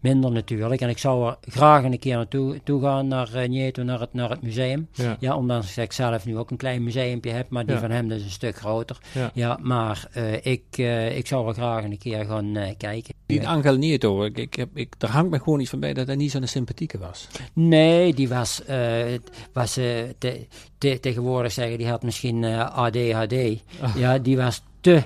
minder 0.00 0.30
natuurlijk. 0.32 0.80
En 0.80 0.88
ik 0.88 0.98
zou 0.98 1.26
er 1.28 1.36
graag 1.52 1.84
een 1.84 1.98
keer 1.98 2.16
naartoe 2.16 2.60
toe 2.64 2.82
gaan, 2.82 3.08
naar 3.08 3.30
uh, 3.34 3.48
Nieto, 3.48 3.82
naar 3.82 4.00
het, 4.00 4.12
naar 4.12 4.30
het 4.30 4.42
museum. 4.42 4.88
Ja. 4.92 5.16
Ja, 5.20 5.36
ondanks 5.36 5.74
dat 5.74 5.84
ik 5.84 5.92
zelf 5.92 6.26
nu 6.26 6.38
ook 6.38 6.50
een 6.50 6.56
klein 6.56 6.82
museumpje 6.82 7.30
heb, 7.30 7.48
maar 7.50 7.64
die 7.66 7.74
Ja. 7.74 7.80
van 7.80 7.90
hem 7.90 8.08
dus 8.08 8.22
een 8.22 8.30
stuk 8.30 8.56
groter. 8.56 8.98
Ja. 9.12 9.30
Ja, 9.34 9.58
maar 9.62 10.08
eh, 10.12 10.44
ik, 10.46 10.62
eh, 10.70 11.16
ik 11.16 11.26
zou 11.26 11.48
er 11.48 11.54
graag 11.54 11.84
een 11.84 11.98
keer 11.98 12.24
gaan 12.24 12.56
eh, 12.56 12.74
kijken. 12.76 13.14
Die 13.26 13.48
Angel 13.48 13.76
Nieto, 13.76 14.24
ik, 14.24 14.38
ik, 14.38 14.54
heb, 14.54 14.68
ik, 14.74 14.94
daar 14.98 15.10
hangt 15.10 15.30
me 15.30 15.38
gewoon 15.38 15.60
iets 15.60 15.70
van 15.70 15.80
bij 15.80 15.92
dat 15.94 16.06
hij 16.06 16.16
niet 16.16 16.30
zo'n 16.30 16.46
sympathieke 16.46 16.98
was. 16.98 17.28
Nee, 17.52 18.14
die 18.14 18.28
was, 18.28 18.64
eh, 18.64 19.04
was 19.52 19.76
eh, 19.76 19.84
te- 20.18 20.46
te- 20.78 20.98
tegenwoordig 21.00 21.52
zeggen, 21.52 21.78
die 21.78 21.88
had 21.88 22.02
misschien 22.02 22.44
eh, 22.44 22.76
ADHD. 22.78 23.34
Ah. 23.80 23.96
Ja, 23.96 24.18
die 24.18 24.36
was 24.36 24.62
te, 24.80 25.02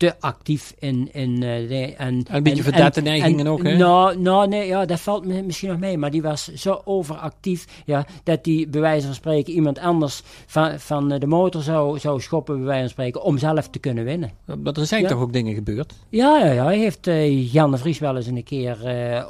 te 0.00 0.20
actief 0.20 0.74
in... 0.78 1.08
in 1.12 1.42
eh, 1.42 2.00
en, 2.00 2.24
een 2.28 2.42
beetje 2.42 2.62
verdette 2.62 3.00
neigingen 3.00 3.46
ook, 3.46 3.62
hè? 3.62 3.76
Nou, 3.76 4.18
nou, 4.18 4.48
nee, 4.48 4.66
ja, 4.66 4.84
dat 4.84 5.00
valt 5.00 5.26
me 5.26 5.42
misschien 5.42 5.68
nog 5.68 5.78
mee. 5.78 5.98
Maar 5.98 6.10
die 6.10 6.22
was 6.22 6.52
zo 6.54 6.80
overactief, 6.84 7.82
ja, 7.84 8.06
dat 8.22 8.44
die 8.44 8.68
bij 8.68 8.80
wijze 8.80 9.06
van 9.06 9.14
spreken 9.14 9.52
iemand 9.52 9.78
anders 9.78 10.22
van, 10.46 10.80
van 10.80 11.12
eh, 11.12 11.20
de 11.20 11.26
motor 11.26 11.62
zou, 11.62 11.98
zou 11.98 12.20
schoppen, 12.20 12.56
bij 12.56 12.64
wijze 12.64 12.80
van 12.80 12.90
spreken, 12.90 13.22
om 13.22 13.38
zelf 13.38 13.68
te 13.68 13.78
kunnen 13.78 14.04
winnen. 14.04 14.30
Maar 14.44 14.72
er 14.72 14.86
zijn 14.86 15.02
Ja. 15.02 15.08
toch 15.08 15.20
ook 15.20 15.32
dingen 15.32 15.54
gebeurd? 15.54 15.94
Ja, 16.08 16.38
ja, 16.38 16.52
ja. 16.52 16.64
Hij 16.64 16.78
heeft 16.78 17.06
eh, 17.06 17.52
Jan 17.52 17.70
de 17.70 17.78
Vries 17.78 17.98
wel 17.98 18.16
eens 18.16 18.26
een 18.26 18.44
keer 18.44 18.78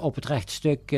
op 0.01 0.15
het 0.15 0.27
rechte 0.27 0.53
stuk 0.53 0.91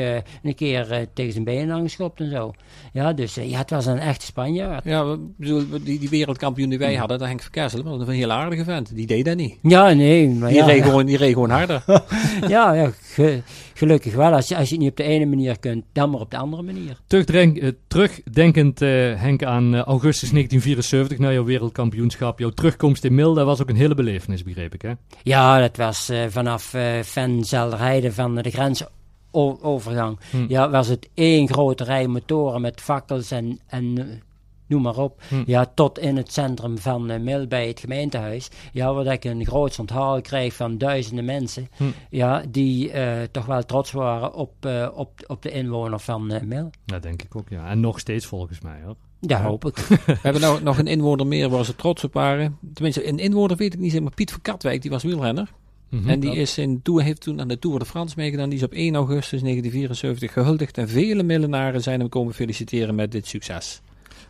een 0.43 0.55
keer 0.55 1.07
tegen 1.13 1.31
zijn 1.31 1.43
benen 1.43 1.75
aangeschopt 1.75 2.19
en 2.19 2.29
zo. 2.29 2.53
Ja, 2.93 3.13
dus 3.13 3.35
ja, 3.35 3.57
het 3.57 3.69
was 3.69 3.85
een 3.85 3.99
echte 3.99 4.25
Spanjaard. 4.25 4.83
Ja, 4.83 5.17
die, 5.37 5.99
die 5.99 6.09
wereldkampioen 6.09 6.69
die 6.69 6.79
wij 6.79 6.95
hadden, 6.95 7.19
dat 7.19 7.27
Henk 7.27 7.41
Verkessel, 7.41 7.83
was 7.83 8.07
een 8.07 8.13
heel 8.13 8.31
aardige 8.31 8.63
vent. 8.63 8.95
Die 8.95 9.07
deed 9.07 9.25
dat 9.25 9.35
niet. 9.35 9.61
Ja, 9.67 9.89
nee, 9.93 10.29
maar 10.29 10.49
Die, 10.49 10.57
ja, 10.57 10.65
reed, 10.65 10.77
ja, 10.77 10.83
gewoon, 10.83 11.05
die 11.05 11.17
reed 11.17 11.33
gewoon 11.33 11.49
harder. 11.49 11.83
ja, 12.47 12.73
ja, 12.73 12.91
ge- 13.01 13.41
gelukkig 13.73 14.13
wel. 14.13 14.33
Als 14.33 14.47
je, 14.47 14.55
als 14.57 14.67
je 14.69 14.73
het 14.75 14.83
niet 14.83 14.91
op 14.91 14.97
de 14.97 15.03
ene 15.03 15.25
manier 15.25 15.59
kunt, 15.59 15.85
dan 15.93 16.09
maar 16.09 16.19
op 16.19 16.31
de 16.31 16.37
andere 16.37 16.61
manier. 16.63 16.99
Terugdenk, 17.07 17.57
eh, 17.57 17.69
terugdenkend, 17.87 18.81
eh, 18.81 18.89
Henk, 19.15 19.43
aan 19.43 19.75
eh, 19.75 19.81
augustus 19.81 20.31
1974, 20.31 21.17
naar 21.17 21.33
jouw 21.33 21.43
wereldkampioenschap. 21.43 22.39
Jouw 22.39 22.49
terugkomst 22.49 23.03
in 23.03 23.15
Mil, 23.15 23.33
dat 23.33 23.45
was 23.45 23.61
ook 23.61 23.69
een 23.69 23.75
hele 23.75 23.95
belevenis, 23.95 24.43
begreep 24.43 24.73
ik, 24.73 24.81
hè? 24.81 24.91
Ja, 25.23 25.59
dat 25.59 25.77
was 25.77 26.09
eh, 26.09 26.19
vanaf 26.29 26.73
eh 26.73 26.99
Venzelderheide 27.01 28.11
van 28.11 28.35
de 28.35 28.49
grensovergang. 29.31 30.19
Hm. 30.29 30.45
Ja, 30.47 30.69
was 30.69 30.87
het 30.87 31.09
één 31.13 31.47
grote 31.53 31.83
rij 31.83 32.07
motoren 32.07 32.61
met 32.61 32.81
fakkels 32.81 33.31
en, 33.31 33.59
en 33.67 34.21
noem 34.73 34.81
maar 34.81 34.97
op. 34.97 35.21
Hm. 35.27 35.43
Ja, 35.45 35.71
tot 35.73 35.99
in 35.99 36.17
het 36.17 36.31
centrum 36.31 36.77
van 36.77 37.09
eh, 37.09 37.19
Mil 37.19 37.47
bij 37.47 37.67
het 37.67 37.79
gemeentehuis. 37.79 38.49
Ja, 38.71 38.93
waar 38.93 39.05
ik 39.05 39.23
een 39.23 39.45
groot 39.45 39.79
onthaal 39.79 40.21
kreeg 40.21 40.53
van 40.53 40.77
duizenden 40.77 41.25
mensen. 41.25 41.67
Hm. 41.77 41.83
Ja, 42.09 42.43
die 42.49 42.91
eh, 42.91 43.23
toch 43.31 43.45
wel 43.45 43.65
trots 43.65 43.91
waren 43.91 44.33
op, 44.33 44.65
eh, 44.65 44.89
op, 44.93 45.23
op 45.27 45.41
de 45.41 45.51
inwoner 45.51 45.99
van 45.99 46.41
Mil. 46.45 46.69
Dat 46.85 47.03
denk 47.03 47.21
ik 47.21 47.35
ook, 47.35 47.49
ja. 47.49 47.69
En 47.69 47.79
nog 47.79 47.99
steeds 47.99 48.25
volgens 48.25 48.61
mij, 48.61 48.81
hoor. 48.85 48.95
Ja. 49.19 49.41
hoop 49.41 49.65
ik. 49.65 49.75
We 49.75 50.17
hebben 50.21 50.41
nou 50.41 50.63
nog 50.63 50.77
een 50.77 50.87
inwoner 50.87 51.27
meer 51.27 51.49
waar 51.49 51.65
ze 51.65 51.75
trots 51.75 52.03
op 52.03 52.13
waren. 52.13 52.57
Tenminste, 52.73 53.07
een 53.07 53.19
inwoner 53.19 53.57
weet 53.57 53.73
ik 53.73 53.79
niet 53.79 53.89
zeker, 53.89 54.03
maar 54.03 54.13
Piet 54.13 54.31
van 54.31 54.41
Katwijk, 54.41 54.81
die 54.81 54.91
was 54.91 55.03
wielrenner. 55.03 55.51
Mhm. 55.93 56.09
En 56.09 56.19
die 56.19 56.35
is 56.35 56.57
in 56.57 56.81
Tour, 56.81 57.03
heeft 57.03 57.21
toen 57.21 57.39
aan 57.39 57.47
de 57.47 57.59
Tour 57.59 57.79
de 57.79 57.85
France 57.85 58.15
meegedaan. 58.17 58.49
Die 58.49 58.57
is 58.57 58.63
op 58.63 58.73
1 58.73 58.95
augustus 58.95 59.41
1974 59.41 60.33
gehuldigd. 60.33 60.77
En 60.77 60.89
vele 60.89 61.23
millenaren 61.23 61.81
zijn 61.81 61.99
hem 61.99 62.09
komen 62.09 62.33
feliciteren 62.33 62.95
met 62.95 63.11
dit 63.11 63.27
succes. 63.27 63.81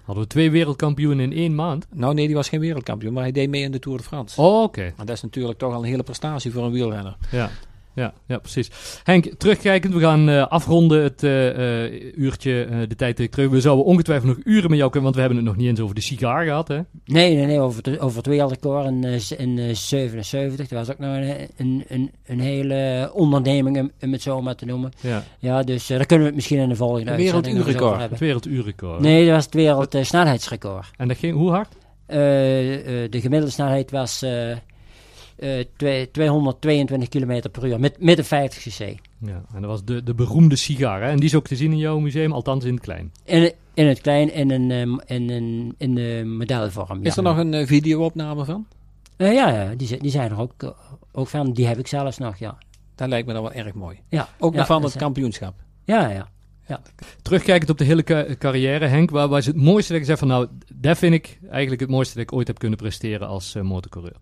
Hadden 0.04 0.24
we 0.24 0.30
twee 0.30 0.52
wereldkampioenen 0.52 1.32
in 1.32 1.38
één 1.38 1.56
maand? 1.56 1.88
Nou 1.94 2.14
nee, 2.14 2.26
die 2.26 2.36
was 2.36 2.50
geen 2.50 2.60
wereldkampioen, 2.60 3.14
maar 3.14 3.24
hij 3.24 3.32
deed 3.32 3.50
mee 3.50 3.62
in 3.62 3.72
de 3.72 3.80
Tour 3.80 3.98
de 3.98 4.04
France. 4.04 4.42
Oh, 4.42 4.64
oké. 4.64 4.94
Maar 4.98 5.06
dat 5.06 5.16
is 5.16 5.22
natuurlijk 5.22 5.60
toch 5.60 5.74
al 5.74 5.80
een 5.80 5.90
hele 5.90 6.04
prestatie 6.04 6.52
voor 6.52 6.64
een 6.64 6.72
wielrenner. 6.72 7.16
Ja. 7.32 7.50
Ja, 7.96 8.14
ja, 8.28 8.38
precies. 8.38 8.72
Henk, 9.04 9.26
terugkijkend, 9.38 9.94
we 9.94 10.00
gaan 10.00 10.30
eh, 10.30 10.48
afronden 10.48 11.04
het 11.04 11.24
eh, 11.24 11.84
eh, 11.86 12.14
uurtje, 12.16 12.68
de 12.88 12.96
tijd 12.96 13.32
terug. 13.32 13.50
We 13.50 13.62
zouden 13.62 13.86
ongetwijfeld 13.86 14.36
nog 14.36 14.46
uren 14.46 14.70
met 14.70 14.78
jou 14.80 14.92
kunnen, 14.92 15.04
want 15.04 15.16
we 15.16 15.20
hebben 15.20 15.38
het 15.40 15.48
nog 15.48 15.56
niet 15.58 15.68
eens 15.68 15.80
over 15.80 15.96
de 15.96 16.02
sigaar 16.02 16.44
gehad, 16.46 16.68
hè? 16.68 16.80
Nee, 17.06 17.36
nee, 17.36 17.46
nee, 17.46 17.60
over 17.60 17.84
het, 17.84 18.00
over 18.00 18.18
het 18.18 18.26
wereldrecord 18.26 18.86
in, 18.86 19.04
eh, 19.04 19.20
z- 19.20 19.32
in 19.32 19.58
eh, 19.60 19.74
77. 19.76 20.68
Dat 20.68 20.80
was 20.88 20.92
ook 20.92 21.00
nog 21.00 21.16
een, 21.16 21.48
een, 21.58 21.84
een, 21.88 22.12
een 22.26 22.40
hele 22.40 23.10
onderneming, 23.14 23.92
om, 24.02 24.12
het 24.12 24.22
zo 24.22 24.42
maar 24.42 24.56
te 24.56 24.66
noemen. 24.66 24.92
Ja, 25.02 25.24
Ja, 25.40 25.64
dus 25.64 25.88
daar 25.88 26.06
kunnen 26.06 26.20
we 26.20 26.26
het 26.26 26.36
misschien 26.36 26.60
in 26.60 26.70
de 26.70 26.76
volgende 26.76 27.16
werelduurrecord. 27.16 27.92
het 27.92 28.00
hebben. 28.00 28.20
werelduurrecord. 28.20 29.00
Nee, 29.00 29.26
dat 29.26 29.36
was 29.36 29.46
het 29.46 29.54
wereld 29.54 29.96
eh, 29.96 30.04
snelheidsrecord. 30.04 30.92
En 30.98 31.08
dat 31.08 31.18
ging 31.18 31.36
hoe 31.36 31.50
hard? 31.50 31.70
De 32.08 33.08
gemiddelde 33.22 33.50
snelheid 33.54 33.92
was 33.92 34.26
eh, 35.36 35.60
eh, 35.60 35.66
twee- 35.78 36.12
222 36.12 37.10
km 37.10 37.42
per 37.52 37.66
uur 37.68 37.80
met, 37.80 37.96
met 38.02 38.18
een 38.18 38.24
50 38.26 38.74
cc. 38.74 38.80
Ja, 39.18 39.44
en 39.54 39.62
dat 39.62 39.70
was 39.70 39.84
de, 39.84 40.04
de 40.04 40.14
beroemde 40.14 40.56
sigaar, 40.56 41.02
hè? 41.02 41.10
En 41.10 41.16
die 41.16 41.26
is 41.26 41.36
ook 41.36 41.48
te 41.48 41.56
zien 41.56 41.72
in 41.72 41.78
jouw 41.78 42.00
museum, 42.00 42.32
althans 42.32 42.66
in 42.66 42.74
het 42.74 42.84
klein. 42.84 43.12
In, 43.24 43.52
in 43.74 43.88
het 43.88 44.02
klein, 44.02 44.34
in, 44.34 44.52
een, 44.52 44.72
ehm, 44.72 45.00
in, 45.18 45.30
een, 45.30 45.76
in 45.78 45.96
de 45.96 46.24
modelvorm. 46.26 47.04
Is 47.04 47.16
ja. 47.16 47.22
er 47.22 47.28
nog 47.28 47.38
een 47.38 47.54
eh, 47.54 47.68
videoopname 47.68 48.46
van? 48.46 48.68
Eh, 49.18 49.34
ja, 49.34 49.50
ja 49.50 49.76
die, 49.76 49.98
die 49.98 50.12
zijn 50.12 50.32
er 50.32 50.40
ook, 50.40 50.76
ook 51.12 51.28
van. 51.28 51.54
Die 51.54 51.68
heb 51.68 51.78
ik 51.80 51.88
zelfs 51.88 52.18
nog, 52.18 52.38
ja. 52.38 52.58
Dat 52.96 53.08
lijkt 53.10 53.28
me 53.28 53.34
dan 53.34 53.42
wel 53.42 53.52
erg 53.54 53.74
mooi. 53.74 54.00
ja 54.10 54.30
Ook 54.40 54.52
ja, 54.52 54.58
nog 54.58 54.68
van 54.68 54.76
dat 54.82 54.86
het 54.86 54.96
is- 54.96 55.02
kampioenschap. 55.02 55.54
Ja, 55.86 56.10
ja. 56.10 56.28
Terugkijkend 57.22 57.70
op 57.70 57.78
de 57.78 57.84
hele 57.84 58.04
ca- 58.04 58.26
carrière, 58.38 58.86
Henk, 58.86 59.10
waar 59.10 59.28
was 59.28 59.46
het 59.46 59.56
mooiste 59.56 59.92
dat 59.92 60.02
je 60.02 60.08
zegt 60.08 60.20
van 60.20 60.28
nou, 60.28 60.48
dat 60.74 60.98
vind 60.98 61.14
ik 61.14 61.40
eigenlijk 61.50 61.82
het 61.82 61.90
mooiste 61.90 62.14
dat 62.14 62.24
ik 62.24 62.34
ooit 62.34 62.48
heb 62.48 62.60
kunnen 62.60 62.78
presteren 62.78 63.28
als 63.28 63.56
motorcoureur. 63.62 64.16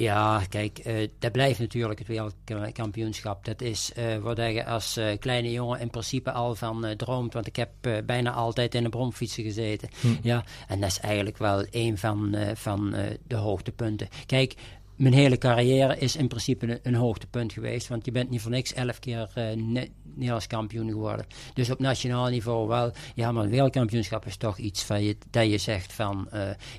Ja, 0.00 0.42
kijk, 0.48 0.78
eh, 0.78 1.08
dat 1.18 1.32
blijft 1.32 1.58
natuurlijk 1.58 1.98
het 1.98 2.08
wereldkampioenschap. 2.08 3.44
Dat 3.44 3.60
is 3.60 3.92
eh 3.92 4.16
waar 4.16 4.52
je 4.52 4.64
als 4.64 4.96
eh, 4.96 5.18
kleine 5.18 5.52
jongen 5.52 5.80
in 5.80 5.90
principe 5.90 6.32
al 6.32 6.54
van 6.54 6.94
droomt. 6.96 7.32
Want 7.32 7.46
ik 7.46 7.56
heb 7.56 7.70
bijna 8.06 8.32
altijd 8.32 8.74
in 8.74 8.84
een 8.84 8.90
bromfietsen 8.90 9.44
gezeten. 9.44 9.88
Ja, 10.22 10.44
en 10.68 10.80
dat 10.80 10.90
is 10.90 11.00
eigenlijk 11.00 11.38
wel 11.38 11.64
een 11.70 11.98
van, 11.98 12.36
van 12.54 12.94
de 13.26 13.36
hoogtepunten. 13.36 14.08
Kijk, 14.26 14.54
mijn 14.96 15.14
hele 15.14 15.38
carrière 15.38 15.98
is 15.98 16.16
in 16.16 16.28
principe 16.28 16.66
een, 16.66 16.78
een 16.82 16.94
hoogtepunt 16.94 17.52
geweest. 17.52 17.88
Want 17.88 18.04
je 18.04 18.10
bent 18.10 18.30
niet 18.30 18.40
voor 18.40 18.50
niks 18.50 18.72
elf 18.72 18.98
keer 18.98 19.30
ne 19.34 19.88
Nederlands 20.02 20.46
kampioen 20.46 20.88
geworden. 20.90 21.26
Dus 21.54 21.70
op 21.70 21.78
nationaal 21.78 22.28
niveau 22.28 22.68
wel. 22.68 22.92
Ja, 23.14 23.32
maar 23.32 23.44
een 23.44 23.50
wereldkampioenschap 23.50 24.26
is 24.26 24.36
toch 24.36 24.58
iets 24.58 24.82
van 24.82 25.02
je, 25.02 25.16
dat 25.30 25.50
je 25.50 25.58
zegt 25.58 25.92
van... 25.92 26.28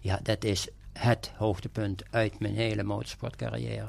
ja, 0.01 0.19
dat 0.23 0.43
is 0.43 0.67
het 0.93 1.31
hoogtepunt 1.35 2.03
uit 2.09 2.39
mijn 2.39 2.55
hele 2.55 2.83
motorsportcarrière. 2.83 3.79